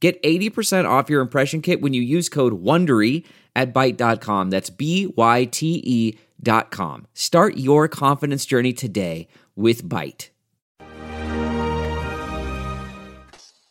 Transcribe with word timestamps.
Get 0.00 0.22
80% 0.22 0.88
off 0.88 1.10
your 1.10 1.20
impression 1.20 1.60
kit 1.60 1.80
when 1.80 1.92
you 1.92 2.02
use 2.02 2.28
code 2.28 2.62
WONDERY 2.62 3.24
at 3.56 3.74
Byte.com. 3.74 4.50
That's 4.50 4.70
B-Y-T-E 4.70 6.18
dot 6.40 6.70
com. 6.70 7.06
Start 7.14 7.56
your 7.56 7.88
confidence 7.88 8.46
journey 8.46 8.72
today 8.72 9.26
with 9.56 9.84
Byte. 9.84 10.28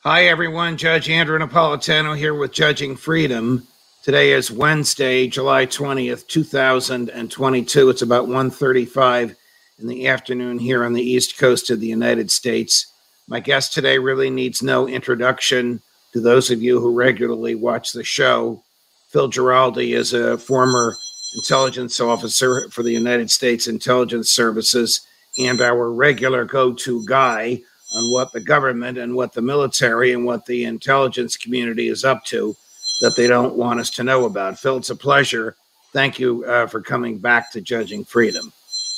Hi, 0.01 0.25
everyone. 0.25 0.77
Judge 0.77 1.09
Andrew 1.09 1.39
Napolitano 1.39 2.17
here 2.17 2.33
with 2.33 2.51
Judging 2.51 2.95
Freedom. 2.95 3.65
Today 4.03 4.31
is 4.31 4.51
Wednesday, 4.51 5.27
July 5.27 5.65
20th, 5.65 6.27
2022. 6.27 7.89
It's 7.89 8.01
about 8.01 8.27
1.35 8.27 9.35
in 9.79 9.87
the 9.87 10.07
afternoon 10.07 10.59
here 10.59 10.83
on 10.83 10.93
the 10.93 11.01
East 11.01 11.37
Coast 11.37 11.69
of 11.69 11.79
the 11.79 11.87
United 11.87 12.31
States. 12.31 12.87
My 13.27 13.41
guest 13.41 13.73
today 13.73 13.97
really 13.97 14.29
needs 14.29 14.63
no 14.63 14.87
introduction 14.87 15.81
to 16.17 16.21
those 16.21 16.49
of 16.49 16.63
you 16.63 16.79
who 16.79 16.91
regularly 16.91 17.53
watch 17.53 17.91
the 17.91 18.03
show, 18.03 18.63
Phil 19.09 19.29
Giraldi 19.29 19.95
is 19.95 20.13
a 20.13 20.35
former 20.35 20.95
intelligence 21.35 21.99
officer 21.99 22.67
for 22.71 22.81
the 22.81 22.91
United 22.91 23.29
States 23.29 23.67
Intelligence 23.67 24.31
Services 24.31 25.05
and 25.37 25.61
our 25.61 25.91
regular 25.91 26.43
go 26.43 26.73
to 26.73 27.05
guy 27.05 27.61
on 27.95 28.11
what 28.11 28.31
the 28.31 28.39
government 28.39 28.97
and 28.97 29.13
what 29.13 29.33
the 29.33 29.43
military 29.43 30.11
and 30.11 30.25
what 30.25 30.43
the 30.47 30.65
intelligence 30.65 31.37
community 31.37 31.87
is 31.87 32.03
up 32.03 32.25
to 32.25 32.55
that 33.01 33.15
they 33.15 33.27
don't 33.27 33.55
want 33.55 33.79
us 33.79 33.91
to 33.91 34.03
know 34.03 34.25
about. 34.25 34.57
Phil, 34.57 34.77
it's 34.77 34.89
a 34.89 34.95
pleasure. 34.95 35.55
Thank 35.93 36.17
you 36.17 36.43
uh, 36.45 36.65
for 36.65 36.81
coming 36.81 37.19
back 37.19 37.51
to 37.51 37.61
Judging 37.61 38.03
Freedom. 38.03 38.51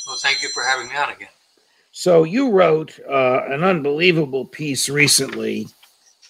Well, 0.07 0.15
thank 0.21 0.41
you 0.41 0.47
for 0.53 0.63
having 0.63 0.87
me 0.87 0.95
on 0.95 1.11
again. 1.11 1.27
So, 1.91 2.23
you 2.23 2.49
wrote 2.49 2.97
uh, 3.09 3.41
an 3.49 3.65
unbelievable 3.65 4.45
piece 4.45 4.87
recently 4.87 5.67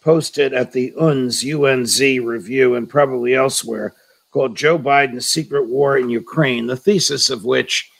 posted 0.01 0.53
at 0.53 0.71
the 0.71 0.93
UNZ 0.99 1.43
UNZ 1.43 2.25
review 2.25 2.75
and 2.75 2.89
probably 2.89 3.35
elsewhere 3.35 3.93
called 4.31 4.55
Joe 4.55 4.77
Biden's 4.77 5.27
Secret 5.27 5.67
War 5.67 5.97
in 5.97 6.09
Ukraine, 6.09 6.67
the 6.67 6.77
thesis 6.77 7.29
of 7.29 7.45
which 7.45 7.91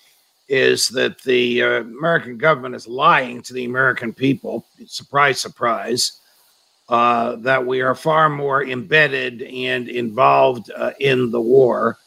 is 0.48 0.90
that 0.90 1.22
the 1.22 1.62
uh, 1.62 1.68
American 1.82 2.38
government 2.38 2.76
is 2.76 2.88
lying 2.88 3.42
to 3.44 3.54
the 3.54 3.66
American 3.66 4.14
people. 4.14 4.66
Surprise, 4.86 5.40
surprise. 5.40 6.14
Uh, 6.90 7.36
that 7.36 7.64
we 7.64 7.82
are 7.82 7.94
far 7.94 8.30
more 8.30 8.64
embedded 8.66 9.44
and 9.44 9.88
involved 9.88 10.72
uh, 10.76 10.92
in 11.00 11.30
the 11.30 11.40
war, 11.40 11.98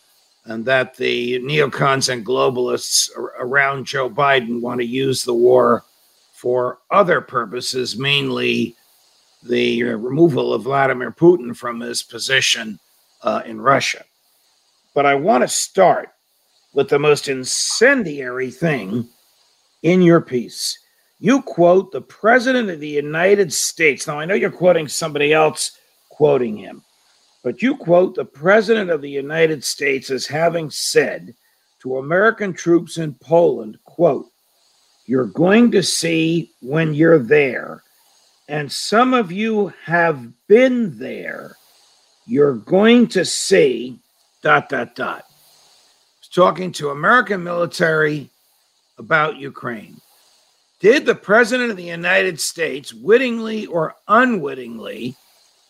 and 0.47 0.65
that 0.65 0.97
the 0.97 1.39
neocons 1.39 2.13
and 2.13 2.27
globalists 2.27 3.09
around 3.39 3.87
Joe 3.87 4.11
Biden 4.11 4.61
want 4.61 4.81
to 4.81 4.85
use 4.85 5.23
the 5.23 5.35
war 5.35 5.85
for 6.33 6.79
other 6.91 7.21
purposes, 7.21 7.97
mainly 7.97 8.75
the 9.43 9.83
removal 9.83 10.55
of 10.55 10.63
Vladimir 10.63 11.11
Putin 11.11 11.57
from 11.57 11.81
his 11.81 12.03
position 12.03 12.79
uh, 13.23 13.43
in 13.45 13.61
Russia. 13.61 14.05
But 14.95 15.07
I 15.07 15.15
want 15.15 15.43
to 15.43 15.49
start 15.49 16.11
with 16.75 16.89
the 16.89 16.99
most 16.99 17.29
incendiary 17.29 18.51
thing 18.51 19.09
in 19.83 20.03
your 20.03 20.21
piece. 20.21 20.79
You 21.19 21.43
quote 21.43 21.93
the 21.93 22.01
President 22.01 22.71
of 22.71 22.81
the 22.81 22.89
United 22.89 23.53
States. 23.53 24.07
Now, 24.07 24.19
I 24.19 24.25
know 24.25 24.35
you're 24.35 24.51
quoting 24.51 24.89
somebody 24.89 25.33
else 25.33 25.79
quoting 26.09 26.57
him, 26.57 26.83
but 27.43 27.63
you 27.63 27.77
quote 27.77 28.15
the 28.15 28.25
President 28.25 28.91
of 28.91 29.03
the 29.03 29.11
United 29.11 29.65
States 29.65 30.11
as 30.11 30.27
having 30.27 30.71
said 30.71 31.35
to 31.81 31.99
American 31.99 32.53
troops 32.53 32.99
in 32.99 33.15
Poland, 33.15 33.79
quote, 33.85 34.27
you're 35.07 35.27
going 35.27 35.71
to 35.73 35.83
see 35.83 36.53
when 36.61 36.95
you're 36.95 37.19
there 37.19 37.83
and 38.53 38.71
some 38.71 39.15
of 39.15 39.33
you 39.33 39.73
have 39.83 40.31
been 40.47 40.99
there, 40.99 41.57
you're 42.27 42.53
going 42.53 43.09
to 43.09 43.25
see 43.25 43.99
dot 44.43 44.69
dot 44.69 44.95
dot. 44.95 45.25
talking 46.35 46.71
to 46.73 46.91
American 46.91 47.43
military 47.43 48.29
about 48.99 49.39
Ukraine. 49.39 49.99
Did 50.81 51.07
the 51.07 51.15
President 51.15 51.71
of 51.71 51.79
the 51.79 51.83
United 52.01 52.39
States, 52.39 52.93
wittingly 52.93 53.65
or 53.67 53.95
unwittingly, 54.07 55.17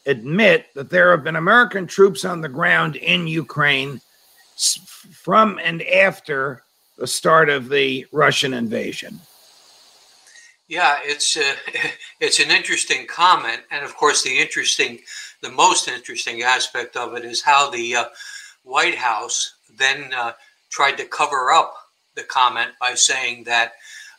admit 0.07 0.67
that 0.75 0.91
there 0.91 1.13
have 1.13 1.23
been 1.23 1.37
American 1.37 1.87
troops 1.87 2.25
on 2.25 2.41
the 2.41 2.49
ground 2.49 2.97
in 2.97 3.29
Ukraine 3.29 4.01
from 5.13 5.61
and 5.63 5.83
after 5.83 6.65
the 6.99 7.07
start 7.07 7.49
of 7.49 7.69
the 7.69 8.07
Russian 8.11 8.53
invasion? 8.53 9.21
Yeah, 10.73 11.01
it's 11.05 11.37
uh, 11.37 11.55
it's 12.21 12.41
an 12.41 12.51
interesting 12.51 13.07
comment, 13.07 13.61
and 13.71 13.85
of 13.85 13.95
course, 13.95 14.23
the 14.23 14.39
interesting, 14.39 15.01
the 15.43 15.51
most 15.51 15.87
interesting 15.87 16.41
aspect 16.41 16.97
of 16.97 17.15
it 17.15 17.27
is 17.27 17.43
how 17.43 17.69
the 17.69 17.95
uh, 17.95 18.05
White 18.65 18.95
House 18.95 19.57
then 19.77 20.15
uh, 20.15 20.33
tried 20.71 20.97
to 20.97 21.05
cover 21.05 21.53
up 21.53 21.75
the 22.15 22.23
comment 22.23 22.71
by 22.81 22.95
saying 22.95 23.45
that 23.45 23.75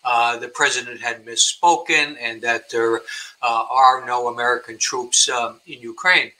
uh, 0.06 0.38
the 0.38 0.48
president 0.48 1.02
had 1.02 1.26
misspoken 1.26 2.18
and 2.22 2.40
that 2.44 2.70
there 2.70 2.98
uh, 3.42 3.66
are 3.72 4.06
no 4.06 4.28
American 4.28 4.78
troops 4.78 5.28
um, 5.30 5.60
in 5.66 5.80
Ukraine. 5.80 6.32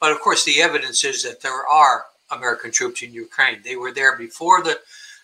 But 0.00 0.10
of 0.10 0.18
course, 0.18 0.42
the 0.44 0.60
evidence 0.60 1.04
is 1.04 1.22
that 1.22 1.42
there 1.42 1.64
are 1.68 2.06
American 2.32 2.72
troops 2.72 3.02
in 3.02 3.12
Ukraine. 3.12 3.60
They 3.62 3.76
were 3.76 3.92
there 3.92 4.16
before 4.16 4.64
the 4.64 4.80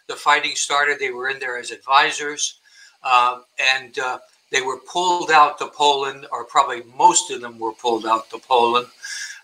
the 0.07 0.15
fighting 0.15 0.55
started. 0.55 1.01
They 1.01 1.11
were 1.11 1.31
in 1.31 1.41
there 1.41 1.59
as 1.59 1.73
advisors, 1.73 2.61
uh, 3.03 3.41
and 3.59 3.99
they 4.51 4.63
were 4.63 4.79
pulled 4.79 5.31
out 5.31 5.59
to 5.59 5.67
Poland, 5.69 6.27
or 6.31 6.45
probably 6.45 6.83
most 6.97 7.31
of 7.31 7.41
them 7.41 7.59
were 7.59 7.73
pulled 7.73 8.07
out 8.07 8.31
to 8.31 8.39
Poland 8.39 8.87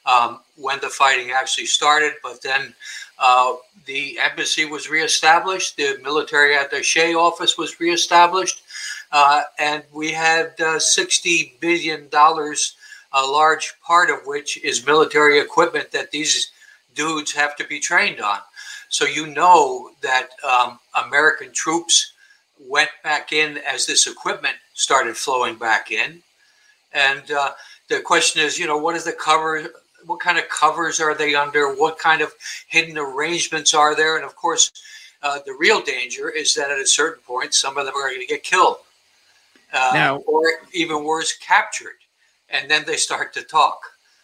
um, 0.06 0.40
when 0.56 0.78
the 0.80 0.88
fighting 0.88 1.30
actually 1.32 1.66
started. 1.66 2.12
But 2.22 2.42
then 2.42 2.74
uh, 3.18 3.54
the 3.86 4.18
embassy 4.18 4.64
was 4.64 4.88
reestablished, 4.88 5.76
the 5.76 5.98
military 6.02 6.56
attache 6.56 7.14
office 7.14 7.58
was 7.58 7.80
reestablished, 7.80 8.62
uh, 9.10 9.42
and 9.58 9.82
we 9.92 10.12
had 10.12 10.54
uh, 10.60 10.78
$60 10.78 11.60
billion, 11.60 12.08
a 12.12 13.26
large 13.26 13.74
part 13.84 14.10
of 14.10 14.20
which 14.24 14.62
is 14.64 14.86
military 14.86 15.38
equipment 15.38 15.90
that 15.92 16.10
these 16.10 16.50
dudes 16.94 17.32
have 17.32 17.56
to 17.56 17.66
be 17.66 17.80
trained 17.80 18.20
on. 18.20 18.38
So 18.88 19.04
you 19.04 19.26
know 19.26 19.90
that 20.02 20.28
um, 20.44 20.78
American 21.06 21.52
troops 21.52 22.12
went 22.60 22.90
back 23.02 23.32
in 23.32 23.58
as 23.58 23.86
this 23.86 24.06
equipment 24.06 24.54
started 24.74 25.16
flowing 25.16 25.56
back 25.56 25.90
in. 25.90 26.22
And 26.92 27.30
uh, 27.30 27.52
the 27.88 28.00
question 28.00 28.42
is, 28.42 28.58
you 28.58 28.66
know, 28.66 28.78
what 28.78 28.96
is 28.96 29.04
the 29.04 29.12
cover? 29.12 29.66
What 30.06 30.20
kind 30.20 30.38
of 30.38 30.48
covers 30.48 31.00
are 31.00 31.14
they 31.14 31.34
under? 31.34 31.74
What 31.74 31.98
kind 31.98 32.22
of 32.22 32.32
hidden 32.68 32.98
arrangements 32.98 33.72
are 33.74 33.94
there? 33.94 34.16
And 34.16 34.24
of 34.24 34.34
course, 34.36 34.72
uh, 35.22 35.38
the 35.46 35.54
real 35.58 35.80
danger 35.80 36.28
is 36.30 36.54
that 36.54 36.70
at 36.70 36.78
a 36.78 36.86
certain 36.86 37.22
point, 37.22 37.54
some 37.54 37.78
of 37.78 37.86
them 37.86 37.94
are 37.94 38.08
going 38.08 38.20
to 38.20 38.26
get 38.26 38.42
killed, 38.42 38.78
uh, 39.72 39.92
now, 39.94 40.16
or 40.18 40.42
even 40.72 41.04
worse, 41.04 41.36
captured, 41.38 41.98
and 42.50 42.70
then 42.70 42.84
they 42.86 42.96
start 42.96 43.32
to 43.34 43.42
talk. 43.42 43.80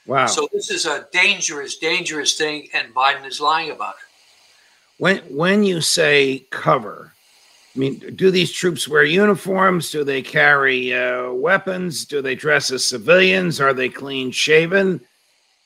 Wow! 0.06 0.26
So 0.26 0.48
this 0.52 0.70
is 0.70 0.86
a 0.86 1.06
dangerous, 1.12 1.76
dangerous 1.76 2.34
thing, 2.34 2.68
and 2.74 2.92
Biden 2.94 3.26
is 3.26 3.40
lying 3.40 3.70
about 3.70 3.94
it. 3.94 4.08
When 4.98 5.18
when 5.28 5.62
you 5.62 5.80
say 5.80 6.46
cover, 6.50 7.12
I 7.74 7.78
mean, 7.78 7.98
do 8.16 8.30
these 8.30 8.52
troops 8.52 8.88
wear 8.88 9.04
uniforms? 9.04 9.90
Do 9.90 10.02
they 10.02 10.22
carry 10.22 10.92
uh, 10.94 11.32
weapons? 11.32 12.04
Do 12.04 12.22
they 12.22 12.34
dress 12.34 12.70
as 12.70 12.84
civilians? 12.84 13.60
Are 13.60 13.74
they 13.74 13.88
clean 13.88 14.30
shaven? 14.30 15.00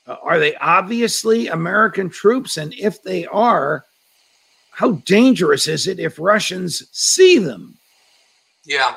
Uh, 0.05 0.17
are 0.21 0.37
they 0.37 0.55
obviously 0.55 1.47
American 1.47 2.09
troops? 2.09 2.57
And 2.57 2.73
if 2.73 3.01
they 3.01 3.25
are, 3.27 3.85
how 4.71 4.91
dangerous 5.05 5.67
is 5.67 5.87
it 5.87 5.99
if 5.99 6.19
Russians 6.19 6.83
see 6.91 7.37
them? 7.39 7.77
Yeah. 8.65 8.95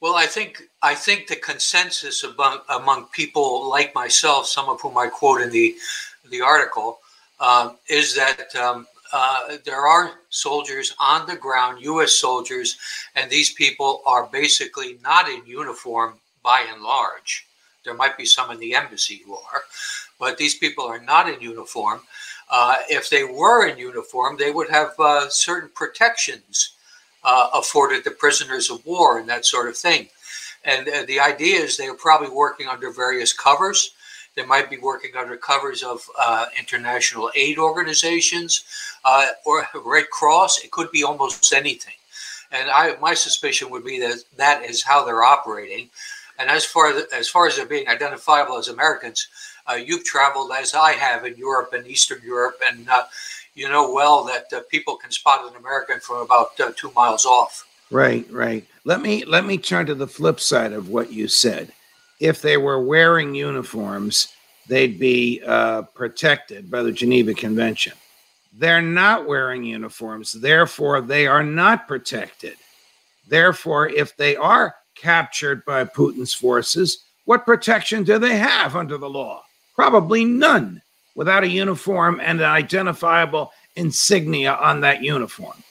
Well, 0.00 0.16
I 0.16 0.26
think 0.26 0.62
I 0.82 0.94
think 0.94 1.26
the 1.26 1.36
consensus 1.36 2.24
among, 2.24 2.60
among 2.68 3.06
people 3.06 3.68
like 3.68 3.94
myself, 3.94 4.46
some 4.46 4.68
of 4.68 4.80
whom 4.80 4.98
I 4.98 5.08
quote 5.08 5.40
in 5.40 5.50
the 5.50 5.74
the 6.30 6.40
article, 6.40 6.98
uh, 7.40 7.70
is 7.88 8.14
that 8.14 8.54
um, 8.54 8.86
uh, 9.14 9.58
there 9.64 9.86
are 9.86 10.10
soldiers 10.30 10.92
on 10.98 11.24
the 11.28 11.36
ground, 11.36 11.80
U.S. 11.82 12.12
soldiers, 12.12 12.76
and 13.14 13.30
these 13.30 13.52
people 13.52 14.02
are 14.06 14.26
basically 14.26 14.98
not 15.04 15.28
in 15.28 15.46
uniform 15.46 16.14
by 16.42 16.66
and 16.68 16.82
large. 16.82 17.46
There 17.84 17.94
might 17.94 18.18
be 18.18 18.24
some 18.24 18.50
in 18.50 18.58
the 18.58 18.74
embassy 18.74 19.22
who 19.24 19.34
are, 19.36 19.62
but 20.18 20.36
these 20.36 20.56
people 20.56 20.84
are 20.84 21.00
not 21.00 21.28
in 21.28 21.40
uniform. 21.40 22.00
Uh, 22.50 22.74
if 22.90 23.08
they 23.08 23.22
were 23.22 23.68
in 23.68 23.78
uniform, 23.78 24.36
they 24.36 24.50
would 24.50 24.68
have 24.68 24.98
uh, 24.98 25.28
certain 25.28 25.70
protections 25.76 26.74
uh, 27.22 27.50
afforded 27.54 28.02
to 28.02 28.10
prisoners 28.10 28.68
of 28.68 28.84
war 28.84 29.20
and 29.20 29.28
that 29.28 29.44
sort 29.44 29.68
of 29.68 29.76
thing. 29.76 30.08
And 30.64 30.88
uh, 30.88 31.04
the 31.06 31.20
idea 31.20 31.60
is 31.60 31.76
they 31.76 31.86
are 31.86 31.94
probably 31.94 32.30
working 32.30 32.66
under 32.66 32.90
various 32.90 33.32
covers. 33.32 33.94
They 34.36 34.44
might 34.44 34.68
be 34.68 34.78
working 34.78 35.12
under 35.16 35.36
covers 35.36 35.82
of 35.82 36.00
uh, 36.18 36.46
international 36.58 37.30
aid 37.34 37.58
organizations 37.58 38.64
uh, 39.04 39.26
or 39.44 39.66
Red 39.84 40.10
Cross. 40.10 40.64
It 40.64 40.70
could 40.70 40.90
be 40.90 41.04
almost 41.04 41.52
anything. 41.52 41.94
And 42.50 42.70
I, 42.70 42.96
my 43.00 43.14
suspicion 43.14 43.70
would 43.70 43.84
be 43.84 43.98
that 44.00 44.24
that 44.36 44.64
is 44.64 44.82
how 44.82 45.04
they're 45.04 45.22
operating. 45.22 45.90
And 46.38 46.50
as 46.50 46.64
far 46.64 46.90
as, 46.90 47.04
as 47.12 47.28
far 47.28 47.46
as 47.46 47.56
they're 47.56 47.66
being 47.66 47.88
identifiable 47.88 48.58
as 48.58 48.68
Americans, 48.68 49.28
uh, 49.68 49.74
you've 49.74 50.04
traveled 50.04 50.50
as 50.52 50.74
I 50.74 50.92
have 50.92 51.24
in 51.24 51.36
Europe 51.36 51.72
and 51.72 51.86
Eastern 51.86 52.20
Europe, 52.24 52.60
and 52.66 52.88
uh, 52.88 53.04
you 53.54 53.68
know 53.68 53.92
well 53.92 54.24
that 54.24 54.52
uh, 54.52 54.60
people 54.68 54.96
can 54.96 55.10
spot 55.10 55.48
an 55.48 55.56
American 55.56 56.00
from 56.00 56.18
about 56.18 56.58
uh, 56.60 56.72
two 56.76 56.90
miles 56.92 57.24
off. 57.24 57.66
Right, 57.90 58.26
right. 58.30 58.66
Let 58.84 59.00
me 59.00 59.24
let 59.24 59.44
me 59.44 59.58
turn 59.58 59.86
to 59.86 59.94
the 59.94 60.08
flip 60.08 60.40
side 60.40 60.72
of 60.72 60.88
what 60.88 61.12
you 61.12 61.28
said. 61.28 61.72
If 62.24 62.40
they 62.40 62.56
were 62.56 62.82
wearing 62.82 63.34
uniforms, 63.34 64.28
they'd 64.66 64.98
be 64.98 65.42
uh, 65.46 65.82
protected 65.82 66.70
by 66.70 66.82
the 66.82 66.90
Geneva 66.90 67.34
Convention. 67.34 67.92
They're 68.54 68.80
not 68.80 69.28
wearing 69.28 69.62
uniforms, 69.62 70.32
therefore 70.32 71.02
they 71.02 71.26
are 71.26 71.42
not 71.42 71.86
protected. 71.86 72.54
Therefore, 73.28 73.90
if 73.90 74.16
they 74.16 74.36
are 74.36 74.74
captured 74.94 75.66
by 75.66 75.84
Putin's 75.84 76.32
forces, 76.32 77.04
what 77.26 77.44
protection 77.44 78.04
do 78.04 78.18
they 78.18 78.38
have 78.38 78.74
under 78.74 78.96
the 78.96 79.10
law? 79.10 79.44
Probably 79.74 80.24
none 80.24 80.80
without 81.14 81.44
a 81.44 81.48
uniform 81.48 82.22
and 82.24 82.40
an 82.40 82.46
identifiable 82.46 83.52
insignia 83.76 84.54
on 84.54 84.80
that 84.80 85.02
uniform. 85.02 85.62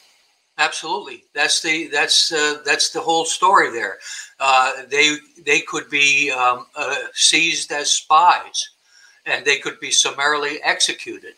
Absolutely, 0.66 1.26
that's 1.34 1.62
the 1.62 1.88
that's 1.88 2.32
uh, 2.32 2.62
that's 2.66 2.92
the 2.92 3.02
whole 3.02 3.26
story 3.26 3.70
there. 3.70 3.98
Uh, 4.40 4.84
they 4.90 5.18
they 5.46 5.60
could 5.60 5.90
be 5.90 6.32
um, 6.32 6.68
uh, 6.76 6.96
seized 7.14 7.70
as 7.74 7.92
spies, 7.92 8.70
and 9.26 9.44
they 9.44 9.58
could 9.58 9.78
be 9.82 9.92
summarily 9.92 10.62
executed. 10.64 11.36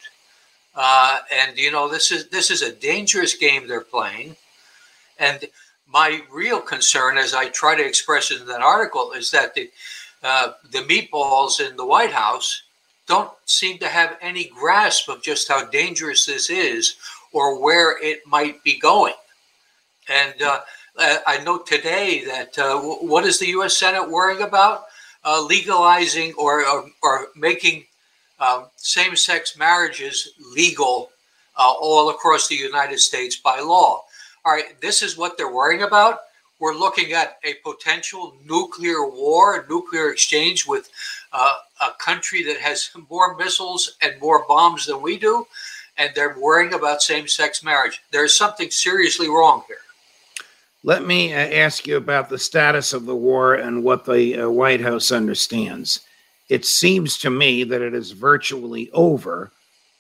Uh, 0.76 1.20
and 1.34 1.58
you 1.58 1.72
know 1.72 1.90
this 1.90 2.12
is 2.12 2.28
this 2.30 2.52
is 2.52 2.62
a 2.62 2.72
dangerous 2.72 3.34
game 3.34 3.68
they're 3.68 3.82
playing. 3.98 4.36
And 5.18 5.40
my 5.88 6.22
real 6.32 6.62
concern, 6.62 7.18
as 7.18 7.34
I 7.34 7.50
try 7.50 7.76
to 7.76 7.86
express 7.86 8.30
in 8.30 8.46
that 8.46 8.62
article, 8.62 9.14
is 9.14 9.32
that 9.32 9.56
the 9.56 9.72
uh, 10.22 10.52
the 10.72 10.84
meatballs 10.92 11.60
in 11.60 11.76
the 11.78 11.86
White 11.86 12.12
House 12.12 12.62
don't 13.08 13.32
seem 13.46 13.78
to 13.80 13.88
have 13.88 14.18
any 14.22 14.46
grasp 14.46 15.10
of 15.10 15.24
just 15.24 15.48
how 15.48 15.66
dangerous 15.66 16.26
this 16.26 16.50
is 16.50 16.96
or 17.36 17.62
where 17.62 18.02
it 18.02 18.26
might 18.26 18.64
be 18.64 18.80
going. 18.80 19.14
And 20.10 20.42
uh, 20.42 20.62
I 20.98 21.44
know 21.44 21.60
today 21.60 22.24
that 22.26 22.58
uh, 22.58 22.80
what 22.80 23.26
is 23.26 23.40
the 23.40 23.48
U.S. 23.48 23.78
Senate 23.78 24.10
worrying 24.10 24.42
about? 24.42 24.86
Uh, 25.26 25.42
legalizing 25.42 26.34
or, 26.38 26.66
or, 26.66 26.86
or 27.04 27.28
making 27.36 27.84
um, 28.40 28.68
same 28.78 29.16
sex 29.16 29.58
marriages 29.58 30.30
legal 30.56 31.10
uh, 31.58 31.74
all 31.82 32.10
across 32.10 32.48
the 32.48 32.56
United 32.56 33.00
States 33.00 33.36
by 33.36 33.60
law. 33.60 34.04
All 34.46 34.54
right, 34.54 34.80
this 34.80 35.02
is 35.02 35.18
what 35.18 35.38
they're 35.38 35.52
worrying 35.52 35.82
about. 35.82 36.20
We're 36.60 36.76
looking 36.76 37.12
at 37.12 37.38
a 37.44 37.56
potential 37.56 38.36
nuclear 38.46 39.06
war, 39.06 39.66
nuclear 39.70 40.10
exchange 40.10 40.66
with 40.66 40.90
uh, 41.34 41.54
a 41.82 41.92
country 42.00 42.44
that 42.44 42.58
has 42.58 42.90
more 43.10 43.36
missiles 43.36 43.98
and 44.02 44.20
more 44.22 44.46
bombs 44.48 44.86
than 44.86 45.02
we 45.02 45.18
do, 45.18 45.46
and 45.98 46.12
they're 46.14 46.38
worrying 46.40 46.74
about 46.74 47.02
same 47.02 47.28
sex 47.28 47.64
marriage. 47.64 48.02
There's 48.12 48.38
something 48.38 48.70
seriously 48.72 49.30
wrong 49.30 49.64
here. 49.68 49.78
Let 50.84 51.06
me 51.06 51.34
uh, 51.34 51.38
ask 51.38 51.88
you 51.88 51.98
about 51.98 52.30
the 52.30 52.38
status 52.38 52.94
of 52.94 53.06
the 53.06 53.16
war 53.16 53.56
and 53.56 53.84
what 53.84 54.06
the 54.06 54.42
uh, 54.42 54.50
White 54.50 54.82
House 54.82 55.12
understands. 55.12 56.02
It 56.48 56.64
seems 56.64 57.18
to 57.20 57.32
me 57.32 57.64
that 57.64 57.82
it 57.82 57.96
is 57.96 58.12
virtually 58.12 58.92
over, 58.92 59.52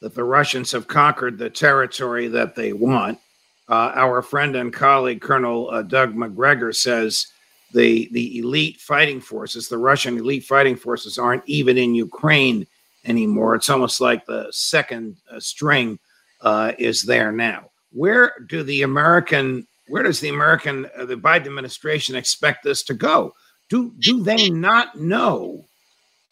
that 0.02 0.14
the 0.14 0.24
Russians 0.24 0.72
have 0.74 0.88
conquered 0.88 1.38
the 1.38 1.50
territory 1.50 2.28
that 2.28 2.56
they 2.56 2.72
want. 2.72 3.20
Uh, 3.68 3.94
our 3.96 4.22
friend 4.22 4.56
and 4.56 4.72
colleague, 4.72 5.22
Colonel 5.22 5.72
uh, 5.72 5.82
Doug 5.82 6.16
Macgregor, 6.16 6.72
says 6.72 7.28
the 7.74 8.08
the 8.12 8.38
elite 8.38 8.80
fighting 8.80 9.20
forces, 9.20 9.68
the 9.68 9.78
Russian 9.80 10.18
elite 10.20 10.44
fighting 10.44 10.76
forces, 10.76 11.18
aren't 11.18 11.48
even 11.48 11.80
in 11.80 11.96
Ukraine 11.96 12.68
anymore. 13.06 13.56
It's 13.56 13.70
almost 13.70 14.02
like 14.02 14.26
the 14.26 14.48
second 14.52 15.18
uh, 15.32 15.40
string 15.40 16.00
uh, 16.42 16.74
is 16.78 17.02
there 17.04 17.32
now. 17.32 17.70
Where 17.92 18.34
do 18.48 18.64
the 18.64 18.82
American, 18.82 19.68
where 19.88 20.04
does 20.04 20.20
the 20.20 20.30
American, 20.30 20.88
uh, 20.98 21.06
the 21.06 21.16
Biden 21.16 21.48
administration 21.48 22.16
expect 22.16 22.64
this 22.64 22.84
to 22.84 22.94
go? 22.94 23.34
Do 23.70 23.94
do 24.00 24.22
they 24.24 24.50
not 24.50 25.00
know 25.00 25.66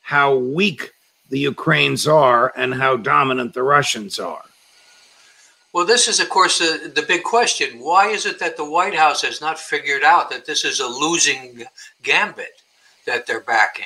how 0.01 0.35
weak 0.35 0.91
the 1.29 1.39
Ukrainians 1.39 2.07
are 2.07 2.53
and 2.55 2.73
how 2.73 2.97
dominant 2.97 3.53
the 3.53 3.63
Russians 3.63 4.19
are? 4.19 4.43
Well, 5.73 5.85
this 5.87 6.07
is, 6.07 6.19
of 6.19 6.29
course, 6.29 6.59
the, 6.59 6.91
the 6.93 7.01
big 7.01 7.23
question. 7.23 7.79
Why 7.79 8.09
is 8.09 8.27
it 8.27 8.37
that 8.37 8.57
the 8.57 8.69
White 8.69 8.93
House 8.93 9.23
has 9.23 9.41
not 9.41 9.57
figured 9.57 10.03
out 10.03 10.29
that 10.29 10.45
this 10.45 10.63
is 10.63 10.79
a 10.79 10.85
losing 10.87 11.63
gambit 12.03 12.61
that 13.07 13.25
they're 13.25 13.39
backing? 13.39 13.85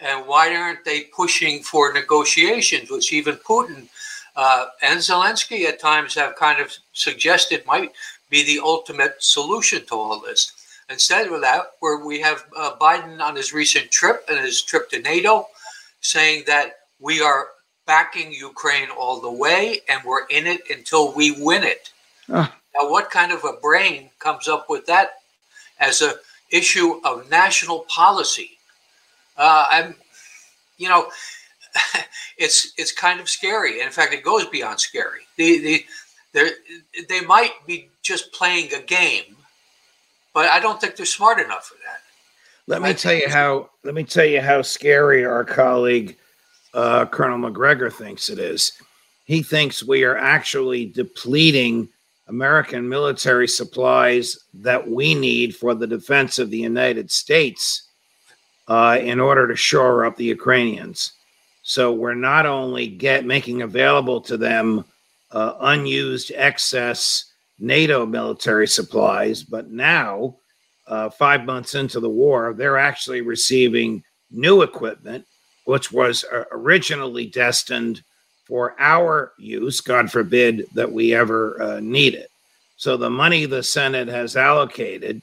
And 0.00 0.26
why 0.26 0.54
aren't 0.54 0.84
they 0.84 1.02
pushing 1.02 1.62
for 1.62 1.92
negotiations, 1.92 2.90
which 2.90 3.12
even 3.12 3.36
Putin 3.36 3.88
uh, 4.36 4.66
and 4.82 5.00
Zelensky 5.00 5.64
at 5.66 5.80
times 5.80 6.14
have 6.14 6.36
kind 6.36 6.60
of 6.60 6.72
suggested 6.92 7.66
might 7.66 7.92
be 8.30 8.44
the 8.44 8.60
ultimate 8.62 9.16
solution 9.18 9.84
to 9.86 9.94
all 9.94 10.20
this? 10.20 10.52
Instead 10.90 11.26
of 11.30 11.40
that, 11.40 11.72
where 11.80 11.98
we 11.98 12.20
have 12.20 12.44
uh, 12.56 12.76
Biden 12.80 13.20
on 13.20 13.36
his 13.36 13.52
recent 13.52 13.90
trip 13.90 14.24
and 14.28 14.38
his 14.38 14.62
trip 14.62 14.88
to 14.90 15.00
NATO 15.00 15.46
saying 16.00 16.44
that 16.46 16.76
we 17.00 17.20
are 17.20 17.48
backing 17.86 18.32
Ukraine 18.32 18.88
all 18.90 19.20
the 19.20 19.30
way, 19.30 19.80
and 19.88 20.00
we're 20.04 20.26
in 20.26 20.46
it 20.46 20.62
until 20.70 21.12
we 21.12 21.32
win 21.32 21.64
it. 21.64 21.90
Uh. 22.28 22.46
Now, 22.74 22.90
what 22.90 23.10
kind 23.10 23.32
of 23.32 23.44
a 23.44 23.54
brain 23.54 24.10
comes 24.18 24.46
up 24.46 24.66
with 24.68 24.86
that 24.86 25.14
as 25.80 26.02
a 26.02 26.14
issue 26.50 27.00
of 27.04 27.28
national 27.30 27.80
policy? 27.88 28.57
Uh, 29.38 29.66
I'm, 29.70 29.94
you 30.76 30.88
know, 30.88 31.08
it's 32.38 32.72
it's 32.76 32.92
kind 32.92 33.20
of 33.20 33.28
scary. 33.28 33.80
In 33.80 33.90
fact, 33.90 34.12
it 34.12 34.24
goes 34.24 34.46
beyond 34.46 34.80
scary. 34.80 35.20
The 35.36 35.84
the 36.32 36.52
they 37.08 37.20
might 37.22 37.52
be 37.66 37.88
just 38.02 38.32
playing 38.32 38.74
a 38.74 38.82
game, 38.82 39.36
but 40.34 40.46
I 40.46 40.60
don't 40.60 40.80
think 40.80 40.96
they're 40.96 41.06
smart 41.06 41.38
enough 41.38 41.66
for 41.66 41.76
that. 41.86 42.00
Let 42.66 42.82
me 42.82 42.92
tell 42.92 43.14
you 43.14 43.28
how. 43.28 43.70
Let 43.84 43.94
me 43.94 44.04
tell 44.04 44.26
you 44.26 44.40
how 44.40 44.62
scary 44.62 45.24
our 45.24 45.44
colleague 45.44 46.16
uh, 46.74 47.06
Colonel 47.06 47.38
Macgregor 47.38 47.90
thinks 47.90 48.28
it 48.28 48.38
is. 48.38 48.72
He 49.24 49.42
thinks 49.42 49.84
we 49.84 50.04
are 50.04 50.16
actually 50.16 50.86
depleting 50.86 51.88
American 52.28 52.88
military 52.88 53.48
supplies 53.48 54.38
that 54.54 54.86
we 54.86 55.14
need 55.14 55.56
for 55.56 55.74
the 55.74 55.86
defense 55.86 56.38
of 56.38 56.50
the 56.50 56.58
United 56.58 57.10
States 57.10 57.87
uh, 58.68 58.98
in 59.00 59.18
order 59.18 59.48
to 59.48 59.56
shore 59.56 60.04
up 60.04 60.16
the 60.16 60.24
Ukrainians. 60.24 61.12
So 61.62 61.92
we're 61.92 62.14
not 62.14 62.46
only 62.46 62.86
get 62.86 63.26
making 63.26 63.62
available 63.62 64.20
to 64.22 64.36
them 64.36 64.84
uh, 65.32 65.54
unused 65.60 66.32
excess 66.34 67.32
NATO 67.58 68.06
military 68.06 68.68
supplies, 68.68 69.42
but 69.42 69.70
now, 69.70 70.36
uh, 70.86 71.10
five 71.10 71.44
months 71.44 71.74
into 71.74 72.00
the 72.00 72.08
war, 72.08 72.54
they're 72.54 72.78
actually 72.78 73.20
receiving 73.20 74.02
new 74.30 74.62
equipment 74.62 75.26
which 75.68 75.92
was 75.92 76.24
uh, 76.24 76.44
originally 76.50 77.26
destined 77.26 78.02
for 78.46 78.74
our 78.78 79.34
use. 79.36 79.82
God 79.82 80.10
forbid 80.10 80.64
that 80.72 80.90
we 80.90 81.14
ever 81.14 81.60
uh, 81.60 81.80
need 81.80 82.14
it. 82.14 82.30
So 82.78 82.96
the 82.96 83.10
money 83.10 83.44
the 83.44 83.62
Senate 83.62 84.08
has 84.08 84.34
allocated 84.34 85.20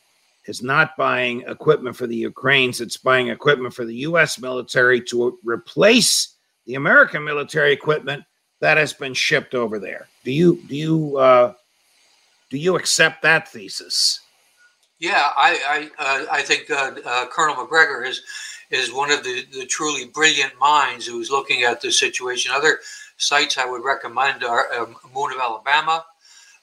is 0.47 0.61
not 0.61 0.95
buying 0.97 1.41
equipment 1.47 1.95
for 1.95 2.07
the 2.07 2.15
Ukrainians, 2.15 2.81
it's 2.81 2.97
buying 2.97 3.29
equipment 3.29 3.73
for 3.73 3.85
the 3.85 3.95
U.S. 4.09 4.39
military 4.39 5.01
to 5.01 5.37
replace 5.43 6.35
the 6.65 6.75
American 6.75 7.23
military 7.23 7.71
equipment 7.71 8.23
that 8.59 8.77
has 8.77 8.93
been 8.93 9.13
shipped 9.13 9.53
over 9.53 9.79
there. 9.79 10.07
Do 10.23 10.31
you 10.31 10.61
do 10.67 10.75
you 10.75 11.17
uh, 11.17 11.53
do 12.49 12.57
you 12.57 12.75
accept 12.75 13.21
that 13.23 13.47
thesis? 13.47 14.19
Yeah, 14.99 15.29
I 15.35 15.89
I, 15.99 16.03
uh, 16.03 16.25
I 16.31 16.41
think 16.41 16.69
uh, 16.71 16.95
uh 17.05 17.27
Colonel 17.27 17.55
Macgregor 17.55 18.03
is 18.03 18.21
is 18.71 18.93
one 18.93 19.11
of 19.11 19.23
the, 19.23 19.45
the 19.53 19.65
truly 19.65 20.05
brilliant 20.05 20.57
minds 20.59 21.05
who's 21.05 21.29
looking 21.29 21.63
at 21.63 21.81
this 21.81 21.99
situation. 21.99 22.51
Other 22.53 22.79
sites 23.17 23.57
I 23.57 23.65
would 23.65 23.83
recommend 23.83 24.43
are 24.43 24.73
um, 24.73 24.95
Moon 25.13 25.31
of 25.31 25.39
Alabama, 25.39 26.05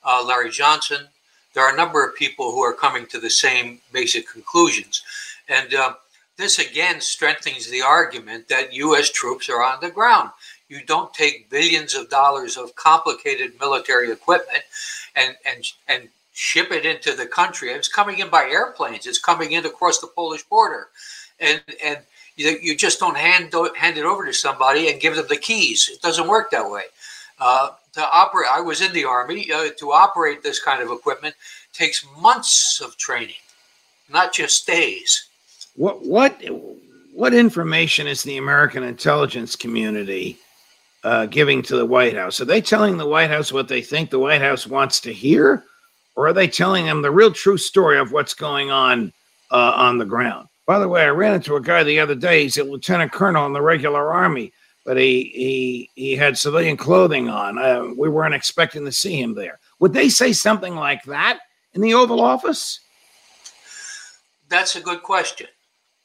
uh, 0.05 0.25
Larry 0.27 0.51
Johnson. 0.51 1.09
There 1.55 1.65
are 1.65 1.73
a 1.73 1.77
number 1.77 2.05
of 2.05 2.15
people 2.15 2.53
who 2.53 2.63
are 2.63 2.73
coming 2.73 3.07
to 3.07 3.21
the 3.21 3.31
same 3.31 3.81
basic 3.93 4.29
conclusions. 4.29 5.03
And 5.49 5.75
uh, 5.75 5.95
this 6.37 6.59
again 6.59 7.01
strengthens 7.01 7.69
the 7.69 7.83
argument 7.83 8.49
that 8.49 8.73
U.S. 8.73 9.11
troops 9.11 9.49
are 9.49 9.63
on 9.63 9.81
the 9.81 9.91
ground. 9.91 10.31
You 10.69 10.85
don't 10.85 11.13
take 11.13 11.51
billions 11.51 11.95
of 11.95 12.09
dollars 12.09 12.57
of 12.57 12.75
complicated 12.75 13.53
military 13.61 14.11
equipment 14.11 14.65
and 15.15 15.37
and 15.45 15.65
and 15.89 16.09
ship 16.33 16.71
it 16.71 16.87
into 16.87 17.15
the 17.15 17.27
country. 17.27 17.71
It's 17.71 17.89
coming 17.89 18.19
in 18.19 18.31
by 18.31 18.45
airplanes. 18.45 19.07
It's 19.07 19.19
coming 19.19 19.53
in 19.53 19.67
across 19.67 20.01
the 20.01 20.07
Polish 20.07 20.45
border, 20.45 20.89
and 21.39 21.61
and 21.85 21.99
you, 22.37 22.59
you 22.63 22.77
just 22.77 22.99
don't 22.99 23.17
hand 23.17 23.53
hand 23.77 23.99
it 23.99 24.05
over 24.05 24.25
to 24.25 24.33
somebody 24.33 24.91
and 24.91 25.01
give 25.01 25.17
them 25.17 25.27
the 25.29 25.37
keys. 25.37 25.91
It 25.93 26.01
doesn't 26.01 26.29
work 26.29 26.51
that 26.51 26.71
way. 26.71 26.85
Uh, 27.39 27.71
to 27.95 28.09
operate, 28.13 28.49
I 28.51 28.61
was 28.61 28.81
in 28.81 28.93
the 28.93 29.05
army. 29.05 29.51
Uh, 29.53 29.71
to 29.79 29.93
operate 29.93 30.43
this 30.43 30.63
kind 30.63 30.83
of 30.83 30.91
equipment 30.91 31.35
takes 31.73 32.07
months 32.19 32.81
of 32.81 32.97
training, 32.97 33.35
not 34.11 34.33
just 34.33 34.67
days. 34.67 35.29
What 35.77 36.05
what 36.05 36.41
what 37.13 37.35
information 37.35 38.07
is 38.07 38.23
the 38.23 38.39
American 38.39 38.83
intelligence 38.83 39.57
community 39.57 40.39
uh, 41.05 41.27
giving 41.27 41.63
to 41.63 41.77
the 41.77 41.87
White 41.87 42.15
House? 42.15 42.41
Are 42.41 42.47
they 42.47 42.61
telling 42.61 42.97
the 42.97 43.07
White 43.07 43.31
House 43.31 43.53
what 43.53 43.69
they 43.69 43.83
think 43.83 44.11
the 44.11 44.19
White 44.19 44.41
House 44.41 44.67
wants 44.67 45.01
to 45.01 45.13
hear, 45.13 45.65
or 46.17 46.29
are 46.29 46.33
they 46.33 46.49
telling 46.49 46.87
them 46.87 47.03
the 47.03 47.11
real 47.11 47.33
true 47.33 47.59
story 47.59 47.99
of 47.99 48.13
what's 48.13 48.35
going 48.35 48.71
on 48.71 49.13
uh, 49.51 49.73
on 49.77 49.99
the 49.99 50.05
ground? 50.05 50.49
By 50.67 50.79
the 50.79 50.89
way, 50.89 51.03
I 51.03 51.09
ran 51.09 51.35
into 51.35 51.57
a 51.57 51.61
guy 51.61 51.83
the 51.83 52.01
other 52.01 52.15
day. 52.15 52.45
He's 52.45 52.57
a 52.57 52.65
lieutenant 52.65 53.13
colonel 53.13 53.47
in 53.47 53.53
the 53.53 53.61
regular 53.61 54.13
army, 54.13 54.53
but 54.85 54.97
he 54.97 55.31
he 55.35 55.91
he 55.95 56.17
had 56.17 56.37
civilian 56.37 56.77
clothing 56.77 57.29
on. 57.29 57.59
Uh, 57.59 57.93
we 57.97 58.09
weren't 58.09 58.35
expecting 58.35 58.85
to 58.85 58.93
see 58.93 59.21
him 59.21 59.35
there. 59.35 59.59
Would 59.79 59.93
they 59.93 60.09
say 60.09 60.33
something 60.33 60.75
like 60.75 61.03
that 61.05 61.41
in 61.75 61.81
the 61.81 61.95
Oval 61.95 62.21
Office? 62.21 62.81
That's 64.49 64.77
a 64.77 64.81
good 64.81 65.03
question. 65.03 65.47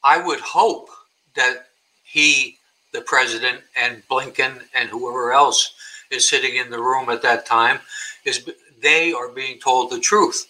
I 0.02 0.24
would 0.24 0.40
hope 0.40 0.88
that 1.34 1.66
he, 2.02 2.58
the 2.92 3.02
president, 3.02 3.60
and 3.76 4.02
Blinken 4.08 4.62
and 4.74 4.88
whoever 4.88 5.32
else 5.32 5.74
is 6.10 6.28
sitting 6.28 6.56
in 6.56 6.70
the 6.70 6.80
room 6.80 7.10
at 7.10 7.22
that 7.22 7.44
time 7.44 7.80
is 8.24 8.48
they 8.80 9.12
are 9.12 9.28
being 9.28 9.58
told 9.58 9.90
the 9.90 10.00
truth. 10.00 10.48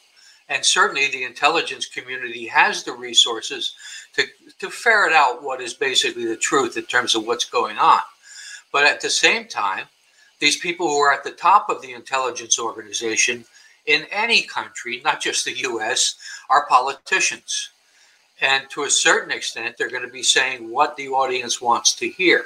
And 0.48 0.64
certainly 0.64 1.10
the 1.10 1.24
intelligence 1.24 1.86
community 1.86 2.46
has 2.46 2.82
the 2.82 2.92
resources 2.92 3.74
to, 4.14 4.24
to 4.60 4.70
ferret 4.70 5.12
out 5.12 5.42
what 5.42 5.60
is 5.60 5.74
basically 5.74 6.24
the 6.24 6.36
truth 6.36 6.76
in 6.76 6.84
terms 6.84 7.14
of 7.14 7.26
what's 7.26 7.44
going 7.44 7.76
on. 7.78 8.00
But 8.72 8.84
at 8.84 9.00
the 9.00 9.10
same 9.10 9.46
time, 9.46 9.86
these 10.40 10.58
people 10.58 10.88
who 10.88 10.98
are 10.98 11.12
at 11.12 11.24
the 11.24 11.32
top 11.32 11.68
of 11.68 11.82
the 11.82 11.92
intelligence 11.92 12.58
organization 12.58 13.44
in 13.86 14.04
any 14.12 14.42
country, 14.42 15.00
not 15.04 15.20
just 15.20 15.44
the 15.44 15.56
US, 15.58 16.16
are 16.50 16.66
politicians. 16.66 17.70
And 18.40 18.68
to 18.70 18.84
a 18.84 18.90
certain 18.90 19.32
extent, 19.32 19.76
they're 19.76 19.90
going 19.90 20.06
to 20.06 20.12
be 20.12 20.22
saying 20.22 20.70
what 20.70 20.96
the 20.96 21.08
audience 21.08 21.60
wants 21.60 21.94
to 21.96 22.08
hear. 22.08 22.44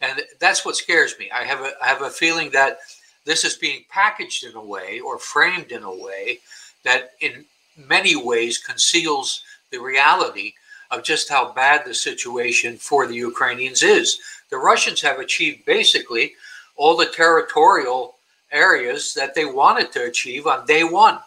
And 0.00 0.20
that's 0.40 0.64
what 0.64 0.76
scares 0.76 1.18
me. 1.18 1.30
I 1.30 1.44
have 1.44 1.60
a, 1.60 1.72
I 1.82 1.86
have 1.86 2.02
a 2.02 2.10
feeling 2.10 2.50
that 2.50 2.78
this 3.24 3.44
is 3.44 3.56
being 3.56 3.84
packaged 3.88 4.44
in 4.44 4.54
a 4.54 4.62
way 4.62 5.00
or 5.00 5.18
framed 5.18 5.72
in 5.72 5.82
a 5.82 5.94
way 5.94 6.40
that, 6.84 7.12
in 7.20 7.44
many 7.76 8.14
ways, 8.14 8.58
conceals 8.58 9.42
the 9.70 9.78
reality 9.78 10.52
of 10.90 11.02
just 11.02 11.28
how 11.28 11.52
bad 11.52 11.84
the 11.84 11.94
situation 11.94 12.76
for 12.76 13.06
the 13.06 13.14
Ukrainians 13.14 13.82
is. 13.82 14.18
The 14.50 14.58
Russians 14.58 15.00
have 15.02 15.18
achieved 15.18 15.64
basically 15.64 16.34
all 16.76 16.96
the 16.96 17.06
territorial 17.06 18.14
areas 18.52 19.14
that 19.14 19.34
they 19.34 19.44
wanted 19.44 19.92
to 19.92 20.04
achieve 20.04 20.46
on 20.46 20.66
day 20.66 20.84
one. 20.84 21.18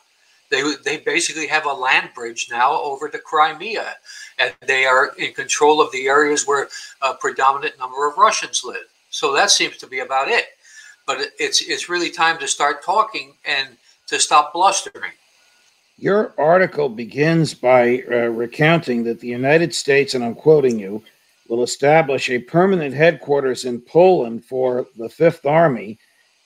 They, 0.49 0.63
they 0.83 0.97
basically 0.97 1.47
have 1.47 1.65
a 1.65 1.73
land 1.73 2.09
bridge 2.15 2.47
now 2.49 2.81
over 2.81 3.07
to 3.07 3.19
Crimea, 3.19 3.95
and 4.39 4.53
they 4.65 4.85
are 4.85 5.11
in 5.17 5.33
control 5.33 5.79
of 5.79 5.91
the 5.91 6.07
areas 6.07 6.47
where 6.47 6.69
a 7.01 7.13
predominant 7.13 7.77
number 7.77 8.07
of 8.07 8.17
Russians 8.17 8.63
live. 8.63 8.88
So 9.11 9.33
that 9.35 9.51
seems 9.51 9.77
to 9.77 9.88
be 9.88 9.99
about 9.99 10.27
it. 10.27 10.45
But 11.05 11.27
it's 11.39 11.61
it's 11.61 11.89
really 11.89 12.11
time 12.11 12.38
to 12.39 12.47
start 12.47 12.83
talking 12.83 13.33
and 13.45 13.69
to 14.07 14.19
stop 14.19 14.53
blustering. 14.53 15.11
Your 15.97 16.33
article 16.38 16.88
begins 16.88 17.53
by 17.53 18.03
uh, 18.09 18.27
recounting 18.27 19.03
that 19.03 19.19
the 19.19 19.27
United 19.27 19.75
States, 19.75 20.13
and 20.13 20.23
I'm 20.23 20.35
quoting 20.35 20.79
you, 20.79 21.03
will 21.49 21.63
establish 21.63 22.29
a 22.29 22.39
permanent 22.39 22.93
headquarters 22.93 23.65
in 23.65 23.81
Poland 23.81 24.45
for 24.45 24.85
the 24.95 25.09
Fifth 25.09 25.45
Army 25.45 25.97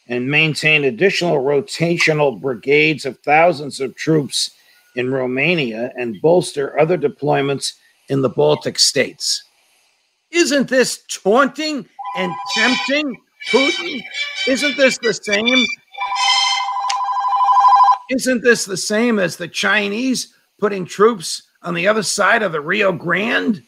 and 0.07 0.29
maintain 0.29 0.86
additional 0.86 1.43
rotational 1.43 2.39
brigades 2.39 3.05
of 3.05 3.19
thousands 3.19 3.79
of 3.79 3.95
troops 3.95 4.51
in 4.95 5.12
Romania 5.12 5.91
and 5.98 6.22
bolster 6.22 6.79
other 6.79 6.98
deployments 6.98 7.74
in 8.10 8.22
the 8.22 8.29
Baltic 8.29 8.79
states. 8.79 9.43
Isn't 10.31 10.69
this 10.69 11.03
taunting 11.10 11.86
and 12.17 12.31
tempting 12.55 13.22
Putin? 13.51 14.01
Isn't 14.48 14.77
this 14.77 14.98
the 15.00 15.13
same? 15.13 15.65
Isn't 18.10 18.43
this 18.43 18.65
the 18.65 18.77
same 18.77 19.19
as 19.19 19.36
the 19.36 19.48
Chinese 19.48 20.33
putting 20.60 20.86
troops 20.86 21.43
on 21.62 21.74
the 21.74 21.88
other 21.88 22.03
side 22.03 22.41
of 22.41 22.51
the 22.51 22.62
Rio 22.62 22.91
Grande? 22.91 23.63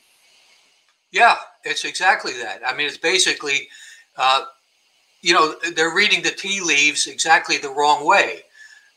Yeah, 1.16 1.38
it's 1.64 1.86
exactly 1.86 2.34
that. 2.34 2.60
I 2.68 2.76
mean, 2.76 2.88
it's 2.88 2.98
basically 2.98 3.70
uh, 4.18 4.44
you 5.22 5.34
know, 5.34 5.56
they're 5.76 5.96
reading 5.96 6.22
the 6.22 6.30
tea 6.30 6.60
leaves 6.60 7.08
exactly 7.08 7.58
the 7.58 7.70
wrong 7.70 8.06
way. 8.06 8.42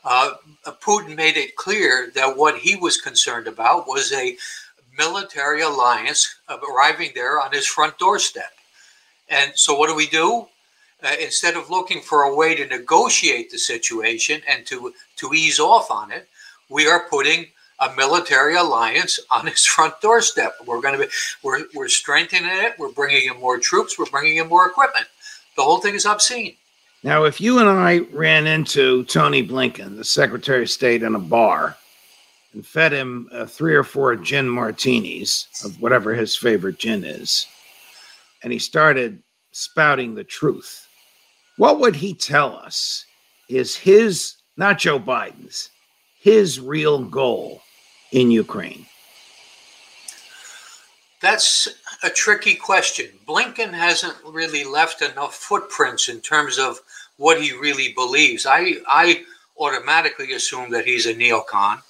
Uh, 0.03 0.33
Putin 0.81 1.15
made 1.15 1.37
it 1.37 1.55
clear 1.55 2.11
that 2.15 2.35
what 2.37 2.57
he 2.59 2.75
was 2.75 2.99
concerned 2.99 3.47
about 3.47 3.87
was 3.87 4.11
a 4.11 4.37
military 4.97 5.61
alliance 5.61 6.35
arriving 6.49 7.11
there 7.15 7.39
on 7.41 7.53
his 7.53 7.65
front 7.65 7.97
doorstep. 7.97 8.51
And 9.29 9.53
so, 9.55 9.77
what 9.77 9.87
do 9.87 9.95
we 9.95 10.07
do? 10.07 10.47
Uh, 11.01 11.15
instead 11.21 11.55
of 11.55 11.69
looking 11.69 12.01
for 12.01 12.23
a 12.23 12.35
way 12.35 12.53
to 12.53 12.67
negotiate 12.67 13.49
the 13.49 13.57
situation 13.57 14.41
and 14.47 14.65
to, 14.65 14.93
to 15.15 15.33
ease 15.33 15.59
off 15.59 15.89
on 15.89 16.11
it, 16.11 16.27
we 16.69 16.85
are 16.85 17.07
putting 17.09 17.47
a 17.79 17.95
military 17.95 18.55
alliance 18.55 19.19
on 19.31 19.47
his 19.47 19.65
front 19.65 19.99
doorstep. 20.01 20.55
We're 20.65 20.81
going 20.81 20.99
to 20.99 21.05
be 21.05 21.11
we're, 21.43 21.63
we're 21.73 21.87
strengthening 21.87 22.49
it. 22.51 22.73
We're 22.77 22.91
bringing 22.91 23.33
in 23.33 23.39
more 23.39 23.57
troops. 23.57 23.97
We're 23.97 24.05
bringing 24.05 24.37
in 24.37 24.47
more 24.47 24.67
equipment. 24.67 25.07
The 25.55 25.63
whole 25.63 25.79
thing 25.79 25.95
is 25.95 26.05
obscene. 26.05 26.55
Now, 27.03 27.23
if 27.23 27.39
you 27.39 27.59
and 27.59 27.69
I 27.69 27.99
ran 28.11 28.45
into 28.45 29.05
Tony 29.05 29.47
Blinken, 29.47 29.95
the 29.95 30.03
Secretary 30.03 30.63
of 30.63 30.69
State, 30.69 31.01
in 31.01 31.15
a 31.15 31.19
bar 31.19 31.77
and 32.53 32.65
fed 32.65 32.91
him 32.91 33.29
uh, 33.31 33.45
three 33.45 33.75
or 33.75 33.83
four 33.83 34.15
gin 34.17 34.49
martinis 34.49 35.47
of 35.63 35.81
whatever 35.81 36.13
his 36.13 36.35
favorite 36.35 36.77
gin 36.77 37.05
is, 37.05 37.47
and 38.43 38.51
he 38.51 38.59
started 38.59 39.21
spouting 39.51 40.13
the 40.13 40.23
truth, 40.23 40.87
what 41.57 41.79
would 41.79 41.95
he 41.95 42.13
tell 42.13 42.55
us 42.55 43.05
is 43.47 43.75
his, 43.75 44.35
not 44.57 44.79
Joe 44.79 44.99
Biden's, 44.99 45.69
his 46.19 46.59
real 46.59 47.03
goal 47.03 47.61
in 48.11 48.31
Ukraine? 48.31 48.85
That's 51.21 51.67
a 52.01 52.09
tricky 52.09 52.55
question. 52.55 53.09
Blinken 53.27 53.73
hasn't 53.73 54.15
really 54.25 54.63
left 54.63 55.01
enough 55.01 55.35
footprints 55.35 56.07
in 56.07 56.21
terms 56.21 56.57
of 56.57 56.79
what 57.17 57.41
he 57.41 57.51
really 57.51 57.91
believes. 57.93 58.45
I, 58.45 58.75
I 58.87 59.25
automatically 59.59 60.31
assume 60.33 60.71
that 60.71 60.85
he's 60.85 61.05
a 61.05 61.13
neocon 61.13 61.81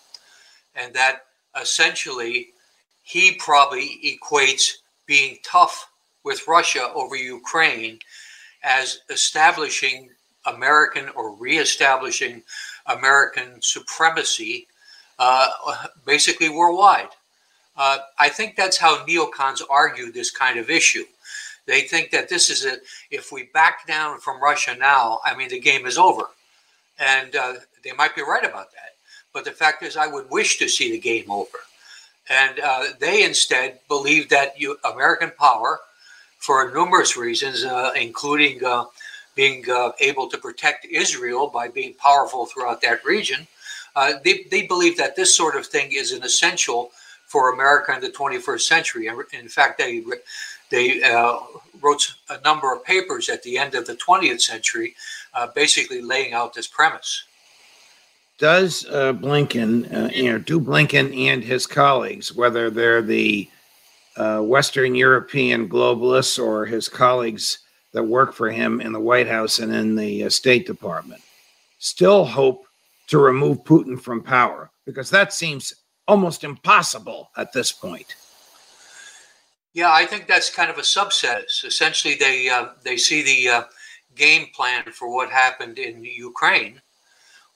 and 0.75 0.93
that 0.95 1.25
essentially 1.59 2.49
he 3.03 3.33
probably 3.33 3.99
equates 4.03 4.77
being 5.05 5.37
tough 5.43 5.91
with 6.23 6.47
Russia 6.47 6.89
over 6.95 7.15
Ukraine 7.15 7.99
as 8.63 8.99
establishing 9.09 10.09
American 10.45 11.09
or 11.09 11.35
reestablishing 11.35 12.41
American 12.87 13.61
supremacy 13.61 14.67
uh, 15.19 15.47
basically 16.05 16.49
worldwide. 16.49 17.09
Uh, 17.77 17.99
I 18.17 18.29
think 18.29 18.55
that's 18.55 18.77
how 18.77 19.05
neocons 19.05 19.61
argue 19.69 20.11
this 20.11 20.31
kind 20.31 20.57
of 20.57 20.69
issue. 20.69 21.05
They 21.65 21.81
think 21.81 22.09
that 22.11 22.29
this 22.29 22.49
is 22.49 22.65
a, 22.65 22.77
if 23.11 23.31
we 23.31 23.43
back 23.53 23.85
down 23.85 24.19
from 24.19 24.41
Russia 24.41 24.75
now, 24.75 25.19
I 25.23 25.35
mean, 25.35 25.49
the 25.49 25.59
game 25.59 25.85
is 25.85 25.97
over. 25.97 26.23
And 26.97 27.35
uh, 27.35 27.53
they 27.83 27.91
might 27.93 28.15
be 28.15 28.21
right 28.21 28.43
about 28.43 28.71
that. 28.71 28.95
But 29.33 29.45
the 29.45 29.51
fact 29.51 29.83
is, 29.83 29.95
I 29.95 30.07
would 30.07 30.29
wish 30.31 30.57
to 30.57 30.67
see 30.67 30.91
the 30.91 30.99
game 30.99 31.29
over. 31.29 31.59
And 32.29 32.59
uh, 32.59 32.85
they 32.99 33.23
instead 33.23 33.79
believe 33.87 34.29
that 34.29 34.59
you, 34.59 34.77
American 34.83 35.31
power, 35.37 35.79
for 36.39 36.71
numerous 36.71 37.15
reasons, 37.15 37.63
uh, 37.63 37.91
including 37.95 38.63
uh, 38.63 38.85
being 39.35 39.63
uh, 39.69 39.91
able 39.99 40.27
to 40.29 40.37
protect 40.37 40.85
Israel 40.85 41.47
by 41.47 41.67
being 41.67 41.93
powerful 41.93 42.45
throughout 42.45 42.81
that 42.81 43.05
region, 43.05 43.47
uh, 43.99 44.13
they, 44.23 44.45
they 44.49 44.65
believe 44.65 44.97
that 44.97 45.15
this 45.15 45.35
sort 45.35 45.55
of 45.55 45.65
thing 45.65 45.91
is 45.91 46.13
an 46.13 46.23
essential 46.23 46.91
for 47.25 47.53
America 47.53 47.93
in 47.93 48.01
the 48.01 48.09
21st 48.09 48.61
century. 48.61 49.07
And 49.07 49.19
In 49.33 49.49
fact, 49.49 49.77
they 49.77 50.03
they 50.71 51.01
uh, 51.03 51.37
wrote 51.81 52.13
a 52.29 52.39
number 52.41 52.73
of 52.73 52.83
papers 52.85 53.27
at 53.27 53.43
the 53.43 53.57
end 53.57 53.75
of 53.75 53.87
the 53.87 53.95
20th 53.95 54.41
century, 54.41 54.95
uh, 55.33 55.47
basically 55.53 56.01
laying 56.01 56.33
out 56.33 56.53
this 56.53 56.67
premise. 56.67 57.23
Does 58.37 58.85
uh, 58.85 59.13
Blinken, 59.13 59.93
uh, 59.93 60.09
you 60.13 60.31
know, 60.31 60.37
do 60.37 60.59
Blinken 60.61 61.27
and 61.27 61.43
his 61.43 61.67
colleagues, 61.67 62.33
whether 62.33 62.69
they're 62.69 63.01
the 63.01 63.49
uh, 64.15 64.39
Western 64.39 64.95
European 64.95 65.67
globalists 65.67 66.41
or 66.41 66.65
his 66.65 66.87
colleagues 66.87 67.59
that 67.91 68.03
work 68.03 68.33
for 68.33 68.49
him 68.49 68.79
in 68.79 68.93
the 68.93 68.99
White 68.99 69.27
House 69.27 69.59
and 69.59 69.73
in 69.73 69.95
the 69.95 70.25
uh, 70.25 70.29
State 70.29 70.65
Department 70.67 71.21
still 71.79 72.25
hope 72.25 72.67
to 73.09 73.17
remove 73.19 73.63
Putin 73.63 73.99
from 73.99 74.23
power? 74.23 74.71
Because 74.85 75.09
that 75.09 75.33
seems 75.33 75.73
almost 76.07 76.43
impossible 76.43 77.29
at 77.37 77.53
this 77.53 77.71
point. 77.71 78.15
Yeah, 79.73 79.91
I 79.91 80.05
think 80.05 80.27
that's 80.27 80.49
kind 80.49 80.71
of 80.71 80.77
a 80.79 80.81
subset. 80.81 81.43
Essentially, 81.63 82.15
they 82.15 82.49
uh, 82.49 82.69
they 82.83 82.97
see 82.97 83.21
the 83.21 83.49
uh, 83.49 83.63
game 84.15 84.47
plan 84.55 84.83
for 84.91 85.13
what 85.13 85.29
happened 85.29 85.77
in 85.77 86.03
Ukraine, 86.03 86.81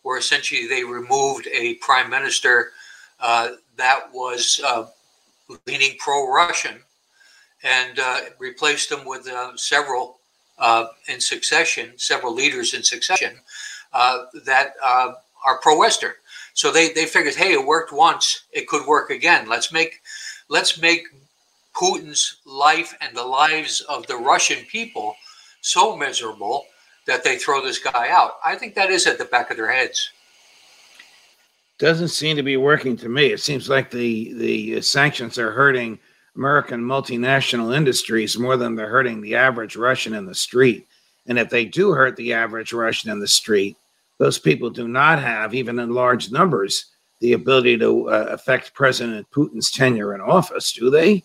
where 0.04 0.20
essentially 0.20 0.68
they 0.68 0.84
removed 0.84 1.48
a 1.52 1.76
prime 1.76 2.10
minister 2.10 2.72
uh, 3.20 3.50
that 3.78 4.02
was 4.14 4.62
uh, 4.64 4.86
leaning 5.66 5.96
pro-Russian 5.98 6.82
and 7.64 7.98
uh, 8.00 8.20
replaced 8.38 8.92
him 8.92 9.06
with 9.06 9.28
uh, 9.28 9.58
several 9.58 10.20
in 11.10 11.20
succession, 11.20 11.92
several 11.98 12.34
leaders 12.34 12.74
in 12.74 12.84
succession 12.84 13.34
that 13.92 14.74
are 15.46 15.60
pro-Western. 15.60 16.14
So 16.54 16.72
they 16.72 16.94
they 16.94 17.06
figured, 17.06 17.36
hey, 17.36 17.54
it 17.54 17.66
worked 17.66 17.92
once, 17.92 18.44
it 18.52 18.68
could 18.68 18.86
work 18.86 19.10
again. 19.10 19.48
Let's 19.48 19.72
make 19.72 20.02
let's 20.50 20.80
make 20.82 21.04
Putin's 21.76 22.38
life 22.46 22.96
and 23.02 23.16
the 23.16 23.24
lives 23.24 23.82
of 23.82 24.06
the 24.08 24.18
Russian 24.18 24.64
people 24.66 25.16
so 25.62 25.96
miserable 25.96 26.66
that 27.08 27.24
they 27.24 27.38
throw 27.38 27.62
this 27.62 27.80
guy 27.80 28.10
out. 28.10 28.34
I 28.46 28.56
think 28.56 28.76
that 28.76 28.92
is 28.92 29.08
at 29.08 29.18
the 29.18 29.26
back 29.26 29.50
of 29.52 29.58
their 29.58 29.72
heads. 29.72 30.12
Doesn't 31.80 32.10
seem 32.10 32.36
to 32.38 32.44
be 32.44 32.58
working 32.58 32.96
to 32.98 33.10
me. 33.10 33.28
It 33.28 33.40
seems 33.40 33.68
like 33.68 33.90
the 33.90 34.34
the 34.34 34.82
sanctions 34.82 35.40
are 35.40 35.52
hurting 35.52 36.00
American 36.36 36.82
multinational 36.82 37.76
industries 37.76 38.38
more 38.38 38.58
than 38.58 38.76
they're 38.76 38.90
hurting 38.90 39.22
the 39.22 39.36
average 39.36 39.76
Russian 39.76 40.14
in 40.14 40.26
the 40.26 40.36
street. 40.36 40.88
And 41.28 41.40
if 41.40 41.50
they 41.50 41.66
do 41.66 41.92
hurt 41.92 42.16
the 42.16 42.34
average 42.34 42.74
Russian 42.74 43.12
in 43.12 43.20
the 43.20 43.28
street, 43.28 43.78
those 44.18 44.40
people 44.40 44.70
do 44.70 44.88
not 44.88 45.20
have, 45.20 45.54
even 45.54 45.80
in 45.80 45.94
large 45.94 46.32
numbers, 46.32 46.86
the 47.20 47.34
ability 47.34 47.78
to 47.78 48.10
uh, 48.10 48.28
affect 48.30 48.74
President 48.74 49.30
Putin's 49.32 49.72
tenure 49.72 50.14
in 50.14 50.22
office, 50.22 50.74
do 50.74 50.90
they? 50.90 51.24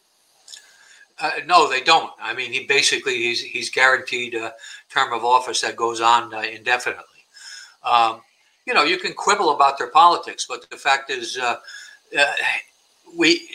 Uh, 1.20 1.32
no, 1.46 1.68
they 1.68 1.80
don't. 1.80 2.12
I 2.20 2.32
mean, 2.34 2.52
he 2.52 2.66
basically 2.66 3.16
he's 3.16 3.40
he's 3.40 3.70
guaranteed 3.70 4.34
a 4.34 4.54
term 4.88 5.12
of 5.12 5.24
office 5.24 5.60
that 5.62 5.74
goes 5.74 6.00
on 6.00 6.32
uh, 6.32 6.42
indefinitely. 6.42 7.02
Um, 7.82 8.20
you 8.66 8.74
know, 8.74 8.84
you 8.84 8.98
can 8.98 9.14
quibble 9.14 9.50
about 9.50 9.78
their 9.78 9.88
politics, 9.90 10.46
but 10.48 10.68
the 10.70 10.76
fact 10.76 11.10
is, 11.10 11.36
uh, 11.36 11.56
uh 12.16 12.24
we 13.18 13.48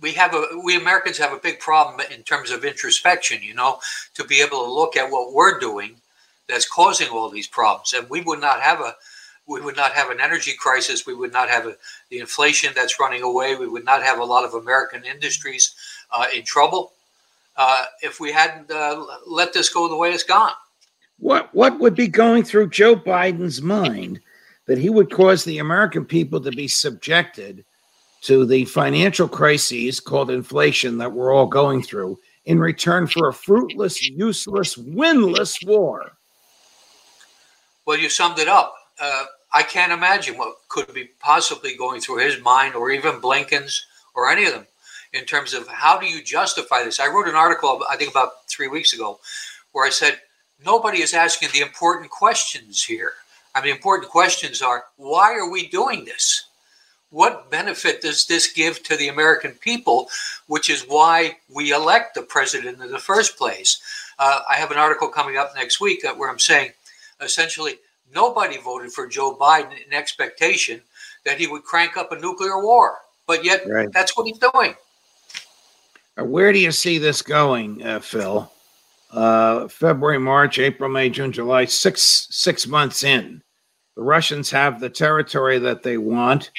we 0.00 0.12
have 0.12 0.34
a 0.34 0.46
we 0.62 0.76
Americans 0.76 1.18
have 1.18 1.32
a 1.32 1.38
big 1.38 1.58
problem 1.58 2.00
in 2.14 2.22
terms 2.22 2.52
of 2.52 2.64
introspection. 2.64 3.42
You 3.42 3.54
know, 3.54 3.80
to 4.14 4.24
be 4.24 4.40
able 4.40 4.64
to 4.64 4.70
look 4.70 4.96
at 4.96 5.10
what 5.10 5.32
we're 5.32 5.58
doing 5.58 5.96
that's 6.48 6.68
causing 6.68 7.08
all 7.08 7.30
these 7.30 7.46
problems, 7.46 7.92
and 7.92 8.08
we 8.10 8.20
would 8.22 8.40
not 8.40 8.60
have 8.60 8.80
a 8.80 8.94
we 9.46 9.60
would 9.60 9.76
not 9.76 9.92
have 9.92 10.10
an 10.10 10.20
energy 10.20 10.52
crisis. 10.58 11.06
We 11.06 11.14
would 11.14 11.32
not 11.32 11.48
have 11.48 11.66
a, 11.66 11.76
the 12.10 12.20
inflation 12.20 12.72
that's 12.74 13.00
running 13.00 13.22
away. 13.22 13.56
We 13.56 13.66
would 13.66 13.84
not 13.84 14.02
have 14.02 14.20
a 14.20 14.24
lot 14.24 14.44
of 14.44 14.54
American 14.54 15.04
industries 15.04 15.74
uh, 16.12 16.26
in 16.34 16.44
trouble 16.44 16.92
uh, 17.56 17.84
if 18.02 18.20
we 18.20 18.32
hadn't 18.32 18.70
uh, 18.70 19.04
let 19.26 19.52
this 19.52 19.68
go 19.68 19.88
the 19.88 19.96
way 19.96 20.10
it's 20.10 20.22
gone. 20.22 20.52
What 21.18 21.54
what 21.54 21.78
would 21.78 21.94
be 21.94 22.08
going 22.08 22.44
through 22.44 22.70
Joe 22.70 22.96
Biden's 22.96 23.62
mind 23.62 24.20
that 24.66 24.78
he 24.78 24.90
would 24.90 25.10
cause 25.10 25.44
the 25.44 25.58
American 25.58 26.04
people 26.04 26.40
to 26.40 26.50
be 26.50 26.68
subjected 26.68 27.64
to 28.22 28.46
the 28.46 28.64
financial 28.66 29.28
crises 29.28 29.98
called 29.98 30.30
inflation 30.30 30.98
that 30.98 31.12
we're 31.12 31.34
all 31.34 31.46
going 31.46 31.82
through 31.82 32.18
in 32.44 32.58
return 32.58 33.06
for 33.06 33.28
a 33.28 33.32
fruitless, 33.32 34.02
useless, 34.08 34.76
winless 34.76 35.64
war? 35.66 36.12
Well, 37.84 37.98
you 37.98 38.08
summed 38.08 38.38
it 38.38 38.48
up. 38.48 38.74
Uh, 39.00 39.24
I 39.52 39.62
can't 39.62 39.92
imagine 39.92 40.38
what 40.38 40.56
could 40.68 40.92
be 40.94 41.10
possibly 41.20 41.76
going 41.76 42.00
through 42.00 42.18
his 42.18 42.40
mind 42.40 42.74
or 42.74 42.90
even 42.90 43.20
Blinken's 43.20 43.84
or 44.14 44.30
any 44.30 44.44
of 44.46 44.52
them 44.52 44.66
in 45.12 45.24
terms 45.24 45.52
of 45.52 45.68
how 45.68 45.98
do 45.98 46.06
you 46.06 46.22
justify 46.22 46.84
this? 46.84 47.00
I 47.00 47.08
wrote 47.08 47.28
an 47.28 47.34
article, 47.34 47.82
I 47.90 47.96
think 47.96 48.10
about 48.10 48.48
three 48.48 48.68
weeks 48.68 48.92
ago, 48.92 49.20
where 49.72 49.86
I 49.86 49.90
said 49.90 50.20
nobody 50.64 51.02
is 51.02 51.12
asking 51.12 51.50
the 51.52 51.60
important 51.60 52.10
questions 52.10 52.82
here. 52.82 53.12
I 53.54 53.62
mean, 53.62 53.74
important 53.74 54.10
questions 54.10 54.62
are 54.62 54.84
why 54.96 55.34
are 55.34 55.50
we 55.50 55.68
doing 55.68 56.04
this? 56.04 56.44
What 57.10 57.50
benefit 57.50 58.00
does 58.00 58.24
this 58.24 58.50
give 58.50 58.82
to 58.84 58.96
the 58.96 59.08
American 59.08 59.52
people, 59.52 60.08
which 60.46 60.70
is 60.70 60.86
why 60.88 61.36
we 61.54 61.72
elect 61.72 62.14
the 62.14 62.22
president 62.22 62.80
in 62.80 62.90
the 62.90 62.98
first 62.98 63.36
place? 63.36 63.82
Uh, 64.18 64.40
I 64.48 64.56
have 64.56 64.70
an 64.70 64.78
article 64.78 65.08
coming 65.08 65.36
up 65.36 65.52
next 65.54 65.78
week 65.78 66.04
where 66.16 66.30
I'm 66.30 66.38
saying 66.38 66.70
essentially 67.22 67.78
nobody 68.14 68.58
voted 68.58 68.92
for 68.92 69.06
Joe 69.06 69.36
Biden 69.36 69.72
in 69.84 69.92
expectation 69.92 70.80
that 71.24 71.38
he 71.38 71.46
would 71.46 71.64
crank 71.64 71.96
up 71.96 72.12
a 72.12 72.20
nuclear 72.20 72.62
war. 72.62 72.98
But 73.26 73.44
yet, 73.44 73.66
right. 73.68 73.90
that's 73.92 74.16
what 74.16 74.26
he's 74.26 74.38
doing. 74.38 74.74
Uh, 76.18 76.24
where 76.24 76.52
do 76.52 76.58
you 76.58 76.72
see 76.72 76.98
this 76.98 77.22
going, 77.22 77.82
uh, 77.82 78.00
Phil? 78.00 78.50
Uh, 79.10 79.68
February, 79.68 80.18
March, 80.18 80.58
April, 80.58 80.90
May, 80.90 81.10
June, 81.10 81.32
July, 81.32 81.66
six 81.66 82.26
six 82.30 82.66
months 82.66 83.04
in. 83.04 83.42
The 83.94 84.02
Russians 84.02 84.50
have 84.50 84.80
the 84.80 84.88
territory 84.88 85.58
that 85.58 85.82
they 85.82 85.98
want. 85.98 86.50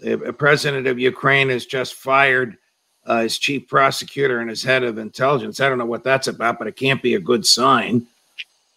The 0.00 0.34
president 0.36 0.86
of 0.88 0.98
Ukraine 0.98 1.48
has 1.48 1.64
just 1.64 1.94
fired 1.94 2.58
uh, 3.06 3.22
his 3.22 3.38
chief 3.38 3.68
prosecutor 3.68 4.40
and 4.40 4.50
his 4.50 4.62
head 4.62 4.82
of 4.82 4.98
intelligence. 4.98 5.60
I 5.60 5.68
don't 5.68 5.78
know 5.78 5.86
what 5.86 6.04
that's 6.04 6.26
about, 6.26 6.58
but 6.58 6.66
it 6.66 6.76
can't 6.76 7.02
be 7.02 7.14
a 7.14 7.20
good 7.20 7.46
sign. 7.46 8.06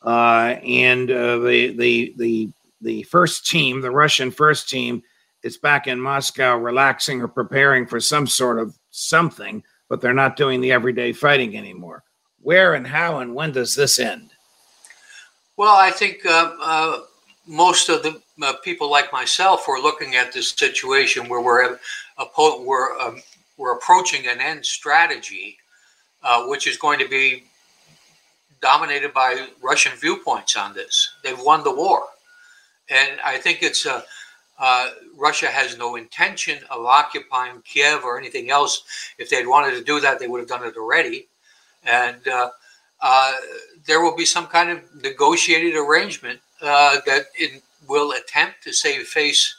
Uh, 0.01 0.55
and 0.63 1.11
uh, 1.11 1.39
the 1.39 1.73
the 1.75 2.13
the 2.17 2.49
the 2.81 3.03
first 3.03 3.45
team, 3.47 3.81
the 3.81 3.91
Russian 3.91 4.31
first 4.31 4.69
team, 4.69 5.03
is 5.43 5.57
back 5.57 5.87
in 5.87 5.99
Moscow, 5.99 6.55
relaxing 6.57 7.21
or 7.21 7.27
preparing 7.27 7.85
for 7.85 7.99
some 7.99 8.25
sort 8.27 8.59
of 8.59 8.77
something 8.91 9.63
but 9.89 9.99
they're 9.99 10.13
not 10.13 10.37
doing 10.37 10.61
the 10.61 10.71
everyday 10.71 11.11
fighting 11.11 11.57
anymore. 11.57 12.03
Where 12.41 12.75
and 12.75 12.87
how 12.87 13.19
and 13.19 13.35
when 13.35 13.51
does 13.51 13.75
this 13.75 13.99
end? 13.99 14.29
Well, 15.57 15.75
I 15.75 15.91
think 15.91 16.25
uh, 16.25 16.53
uh, 16.61 16.99
most 17.45 17.89
of 17.89 18.03
the 18.03 18.21
uh, 18.41 18.53
people 18.63 18.89
like 18.89 19.11
myself 19.11 19.67
are 19.67 19.81
looking 19.81 20.15
at 20.15 20.31
this 20.31 20.51
situation 20.51 21.27
where 21.27 21.41
we're 21.41 21.77
we're 22.37 22.97
um, 22.99 23.21
we're 23.57 23.73
approaching 23.73 24.27
an 24.27 24.39
end 24.39 24.65
strategy, 24.65 25.57
uh, 26.23 26.45
which 26.45 26.65
is 26.65 26.77
going 26.77 26.99
to 26.99 27.09
be 27.09 27.43
dominated 28.61 29.13
by 29.13 29.47
Russian 29.61 29.93
viewpoints 29.97 30.55
on 30.55 30.73
this. 30.73 31.09
They've 31.23 31.39
won 31.39 31.63
the 31.63 31.75
war, 31.75 32.03
and 32.89 33.19
I 33.23 33.37
think 33.37 33.63
it's 33.63 33.85
a 33.85 34.03
uh, 34.59 34.89
Russia 35.15 35.47
has 35.47 35.77
no 35.77 35.95
intention 35.95 36.59
of 36.69 36.85
occupying 36.85 37.61
Kiev 37.61 38.03
or 38.03 38.19
anything 38.19 38.51
else. 38.51 38.83
If 39.17 39.29
they'd 39.29 39.47
wanted 39.47 39.71
to 39.71 39.83
do 39.83 40.01
that, 40.01 40.19
they 40.19 40.27
would 40.27 40.39
have 40.39 40.49
done 40.49 40.65
it 40.65 40.75
already. 40.75 41.27
And 41.85 42.27
uh, 42.27 42.49
uh, 43.01 43.33
there 43.87 44.01
will 44.01 44.15
be 44.15 44.25
some 44.25 44.47
kind 44.47 44.69
of 44.69 44.79
negotiated 45.01 45.75
arrangement 45.75 46.41
uh, 46.61 46.97
that 47.05 47.27
will 47.87 48.11
attempt 48.11 48.61
to 48.63 48.73
save 48.73 49.07
face 49.07 49.55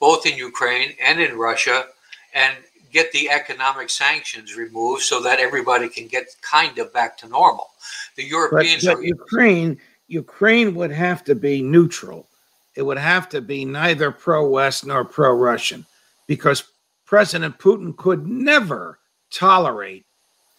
both 0.00 0.26
in 0.26 0.38
Ukraine 0.38 0.94
and 1.02 1.20
in 1.20 1.36
Russia 1.36 1.86
and 2.32 2.56
get 2.94 3.12
the 3.12 3.28
economic 3.28 3.90
sanctions 3.90 4.56
removed 4.56 5.02
so 5.02 5.20
that 5.20 5.38
everybody 5.38 5.90
can 5.90 6.06
get 6.06 6.34
kind 6.40 6.78
of 6.78 6.90
back 6.94 7.18
to 7.18 7.28
normal. 7.28 7.68
The 8.16 8.24
Europeans 8.24 8.86
but, 8.86 8.94
but 8.94 9.00
are 9.00 9.04
Ukraine. 9.04 9.78
Ukraine 10.06 10.74
would 10.74 10.92
have 10.92 11.24
to 11.24 11.34
be 11.34 11.60
neutral 11.60 12.26
it 12.74 12.82
would 12.82 12.98
have 12.98 13.28
to 13.30 13.40
be 13.40 13.64
neither 13.64 14.10
pro 14.10 14.48
West 14.48 14.86
nor 14.86 15.04
pro 15.04 15.32
Russian 15.32 15.86
because 16.26 16.64
President 17.04 17.58
Putin 17.58 17.96
could 17.96 18.26
never 18.26 18.98
tolerate 19.30 20.04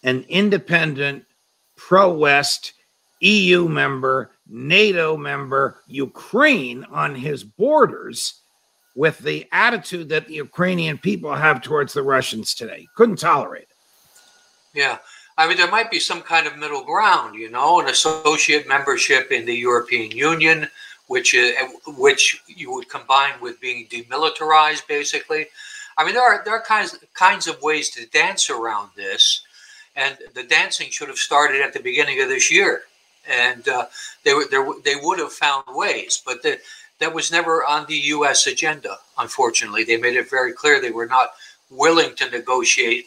an 0.02 0.24
independent, 0.28 1.24
pro 1.76 2.12
West, 2.12 2.72
EU 3.20 3.68
member, 3.68 4.30
NATO 4.46 5.16
member, 5.16 5.82
Ukraine 5.86 6.84
on 6.90 7.14
his 7.14 7.42
borders 7.44 8.40
with 8.96 9.18
the 9.18 9.46
attitude 9.52 10.08
that 10.08 10.26
the 10.26 10.34
Ukrainian 10.34 10.96
people 10.98 11.32
have 11.34 11.60
towards 11.60 11.92
the 11.92 12.02
Russians 12.02 12.54
today. 12.54 12.88
Couldn't 12.96 13.18
tolerate 13.18 13.64
it. 13.64 13.76
Yeah. 14.72 14.98
I 15.38 15.46
mean, 15.46 15.58
there 15.58 15.70
might 15.70 15.90
be 15.90 16.00
some 16.00 16.22
kind 16.22 16.46
of 16.46 16.56
middle 16.56 16.82
ground, 16.82 17.34
you 17.34 17.50
know, 17.50 17.78
an 17.78 17.88
associate 17.88 18.66
membership 18.66 19.30
in 19.30 19.44
the 19.44 19.54
European 19.54 20.10
Union, 20.10 20.68
which 21.08 21.34
uh, 21.34 21.68
which 21.86 22.42
you 22.46 22.72
would 22.72 22.88
combine 22.88 23.34
with 23.40 23.60
being 23.60 23.86
demilitarized, 23.88 24.86
basically. 24.88 25.46
I 25.98 26.04
mean, 26.04 26.14
there 26.14 26.22
are 26.22 26.42
there 26.42 26.54
are 26.54 26.62
kinds 26.62 26.98
kinds 27.12 27.46
of 27.46 27.60
ways 27.60 27.90
to 27.90 28.06
dance 28.06 28.48
around 28.48 28.90
this, 28.96 29.42
and 29.94 30.16
the 30.34 30.42
dancing 30.42 30.90
should 30.90 31.08
have 31.08 31.18
started 31.18 31.60
at 31.60 31.74
the 31.74 31.80
beginning 31.80 32.22
of 32.22 32.28
this 32.28 32.50
year, 32.50 32.82
and 33.28 33.68
uh, 33.68 33.86
they 34.24 34.32
were 34.32 34.46
there 34.50 34.66
they 34.84 34.96
would 34.96 35.18
have 35.18 35.32
found 35.32 35.64
ways, 35.68 36.22
but 36.24 36.42
the, 36.42 36.58
that 36.98 37.14
was 37.14 37.30
never 37.30 37.64
on 37.64 37.86
the 37.86 37.96
U.S. 37.96 38.46
agenda. 38.46 38.96
Unfortunately, 39.18 39.84
they 39.84 39.96
made 39.96 40.16
it 40.16 40.30
very 40.30 40.52
clear 40.52 40.80
they 40.80 40.90
were 40.90 41.06
not 41.06 41.30
willing 41.70 42.14
to 42.16 42.30
negotiate 42.30 43.06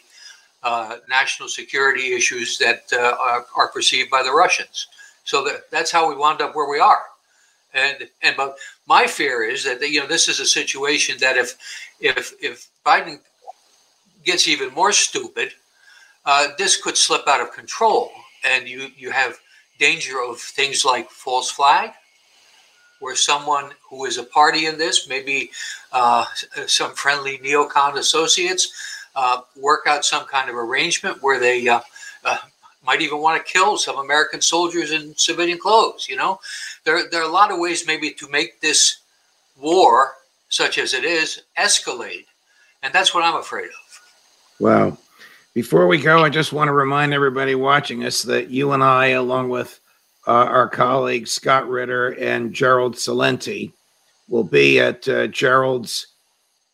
uh, 0.62 0.96
national 1.08 1.48
security 1.48 2.12
issues 2.12 2.58
that 2.58 2.82
uh, 2.92 3.16
are, 3.18 3.46
are, 3.56 3.68
perceived 3.68 4.10
by 4.10 4.22
the 4.22 4.30
Russians. 4.30 4.88
So 5.24 5.42
that, 5.44 5.70
that's 5.70 5.90
how 5.90 6.08
we 6.08 6.14
wound 6.14 6.42
up 6.42 6.54
where 6.54 6.68
we 6.68 6.78
are. 6.78 7.04
And 7.72 8.08
and 8.22 8.36
but 8.36 8.56
my 8.86 9.06
fear 9.06 9.44
is 9.44 9.64
that 9.64 9.80
you 9.80 10.00
know 10.00 10.06
this 10.06 10.28
is 10.28 10.40
a 10.40 10.46
situation 10.46 11.16
that 11.20 11.36
if 11.36 11.56
if 12.00 12.32
if 12.42 12.68
Biden 12.84 13.20
gets 14.24 14.48
even 14.48 14.74
more 14.74 14.92
stupid, 14.92 15.52
uh, 16.26 16.48
this 16.58 16.80
could 16.82 16.96
slip 16.96 17.28
out 17.28 17.40
of 17.40 17.52
control, 17.52 18.10
and 18.44 18.68
you 18.68 18.88
you 18.96 19.12
have 19.12 19.38
danger 19.78 20.20
of 20.20 20.40
things 20.40 20.84
like 20.84 21.08
false 21.10 21.50
flag, 21.50 21.92
where 23.00 23.16
someone 23.16 23.70
who 23.88 24.04
is 24.04 24.18
a 24.18 24.22
party 24.22 24.66
in 24.66 24.78
this, 24.78 25.08
maybe 25.08 25.50
uh, 25.92 26.24
some 26.66 26.94
friendly 26.94 27.38
neocon 27.38 27.96
associates, 27.96 28.72
uh, 29.16 29.40
work 29.56 29.86
out 29.86 30.04
some 30.04 30.24
kind 30.26 30.48
of 30.48 30.56
arrangement 30.56 31.22
where 31.22 31.40
they 31.40 31.66
uh, 31.66 31.80
uh, 32.24 32.38
might 32.86 33.00
even 33.00 33.18
want 33.18 33.44
to 33.44 33.52
kill 33.52 33.76
some 33.76 33.98
American 33.98 34.40
soldiers 34.40 34.92
in 34.92 35.14
civilian 35.16 35.58
clothes. 35.58 36.06
You 36.08 36.16
know, 36.16 36.40
there 36.84 37.08
there 37.10 37.20
are 37.20 37.28
a 37.28 37.32
lot 37.32 37.50
of 37.50 37.58
ways 37.58 37.86
maybe 37.86 38.10
to 38.12 38.28
make 38.28 38.60
this 38.60 38.98
war, 39.60 40.12
such 40.48 40.78
as 40.78 40.94
it 40.94 41.04
is, 41.04 41.42
escalate, 41.58 42.26
and 42.82 42.92
that's 42.92 43.14
what 43.14 43.24
I'm 43.24 43.36
afraid 43.36 43.66
of. 43.66 44.00
Wow. 44.60 44.98
Before 45.52 45.88
we 45.88 45.98
go, 45.98 46.22
I 46.22 46.28
just 46.28 46.52
want 46.52 46.68
to 46.68 46.72
remind 46.72 47.12
everybody 47.12 47.56
watching 47.56 48.04
us 48.04 48.22
that 48.22 48.50
you 48.50 48.70
and 48.72 48.84
I, 48.84 49.08
along 49.08 49.48
with 49.48 49.80
uh, 50.26 50.30
our 50.30 50.68
colleagues 50.68 51.32
Scott 51.32 51.68
Ritter 51.68 52.10
and 52.10 52.52
Gerald 52.52 52.94
Celente, 52.94 53.72
will 54.28 54.44
be 54.44 54.78
at 54.78 55.08
uh, 55.08 55.26
Gerald's 55.26 56.06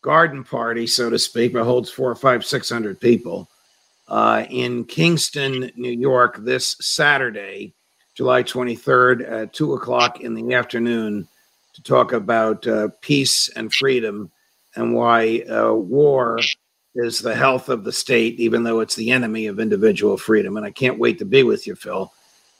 garden 0.01 0.43
party, 0.43 0.85
so 0.87 1.09
to 1.09 1.17
speak, 1.17 1.53
that 1.53 1.63
holds 1.63 1.89
four, 1.89 2.13
five, 2.15 2.45
six 2.45 2.69
hundred 2.69 2.99
people 2.99 3.49
uh, 4.07 4.45
in 4.49 4.85
Kingston, 4.85 5.71
New 5.75 5.91
York, 5.91 6.37
this 6.39 6.77
Saturday, 6.79 7.73
July 8.15 8.43
23rd 8.43 9.29
at 9.29 9.53
two 9.53 9.73
o'clock 9.73 10.21
in 10.21 10.33
the 10.33 10.53
afternoon 10.53 11.27
to 11.73 11.83
talk 11.83 12.13
about 12.13 12.65
uh, 12.65 12.87
peace 13.01 13.49
and 13.49 13.73
freedom 13.73 14.31
and 14.75 14.93
why 14.93 15.43
uh, 15.49 15.73
war 15.73 16.39
is 16.95 17.19
the 17.19 17.35
health 17.35 17.69
of 17.69 17.83
the 17.83 17.91
state, 17.91 18.39
even 18.39 18.63
though 18.63 18.79
it's 18.79 18.95
the 18.95 19.11
enemy 19.11 19.47
of 19.47 19.59
individual 19.59 20.17
freedom. 20.17 20.57
And 20.57 20.65
I 20.65 20.71
can't 20.71 20.99
wait 20.99 21.19
to 21.19 21.25
be 21.25 21.43
with 21.43 21.67
you, 21.67 21.75
Phil, 21.75 22.11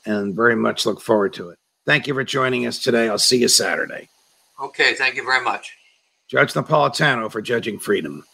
and 0.08 0.34
very 0.34 0.56
much 0.56 0.86
look 0.86 1.00
forward 1.00 1.34
to 1.34 1.50
it. 1.50 1.58
Thank 1.86 2.06
you 2.06 2.14
for 2.14 2.24
joining 2.24 2.66
us 2.66 2.78
today. 2.78 3.08
I'll 3.08 3.18
see 3.18 3.38
you 3.38 3.48
Saturday. 3.48 4.08
Okay, 4.60 4.94
thank 4.94 5.14
you 5.14 5.24
very 5.24 5.44
much. 5.44 5.76
Judge 6.28 6.54
Napolitano 6.54 7.30
for 7.30 7.40
Judging 7.40 7.78
Freedom. 7.78 8.24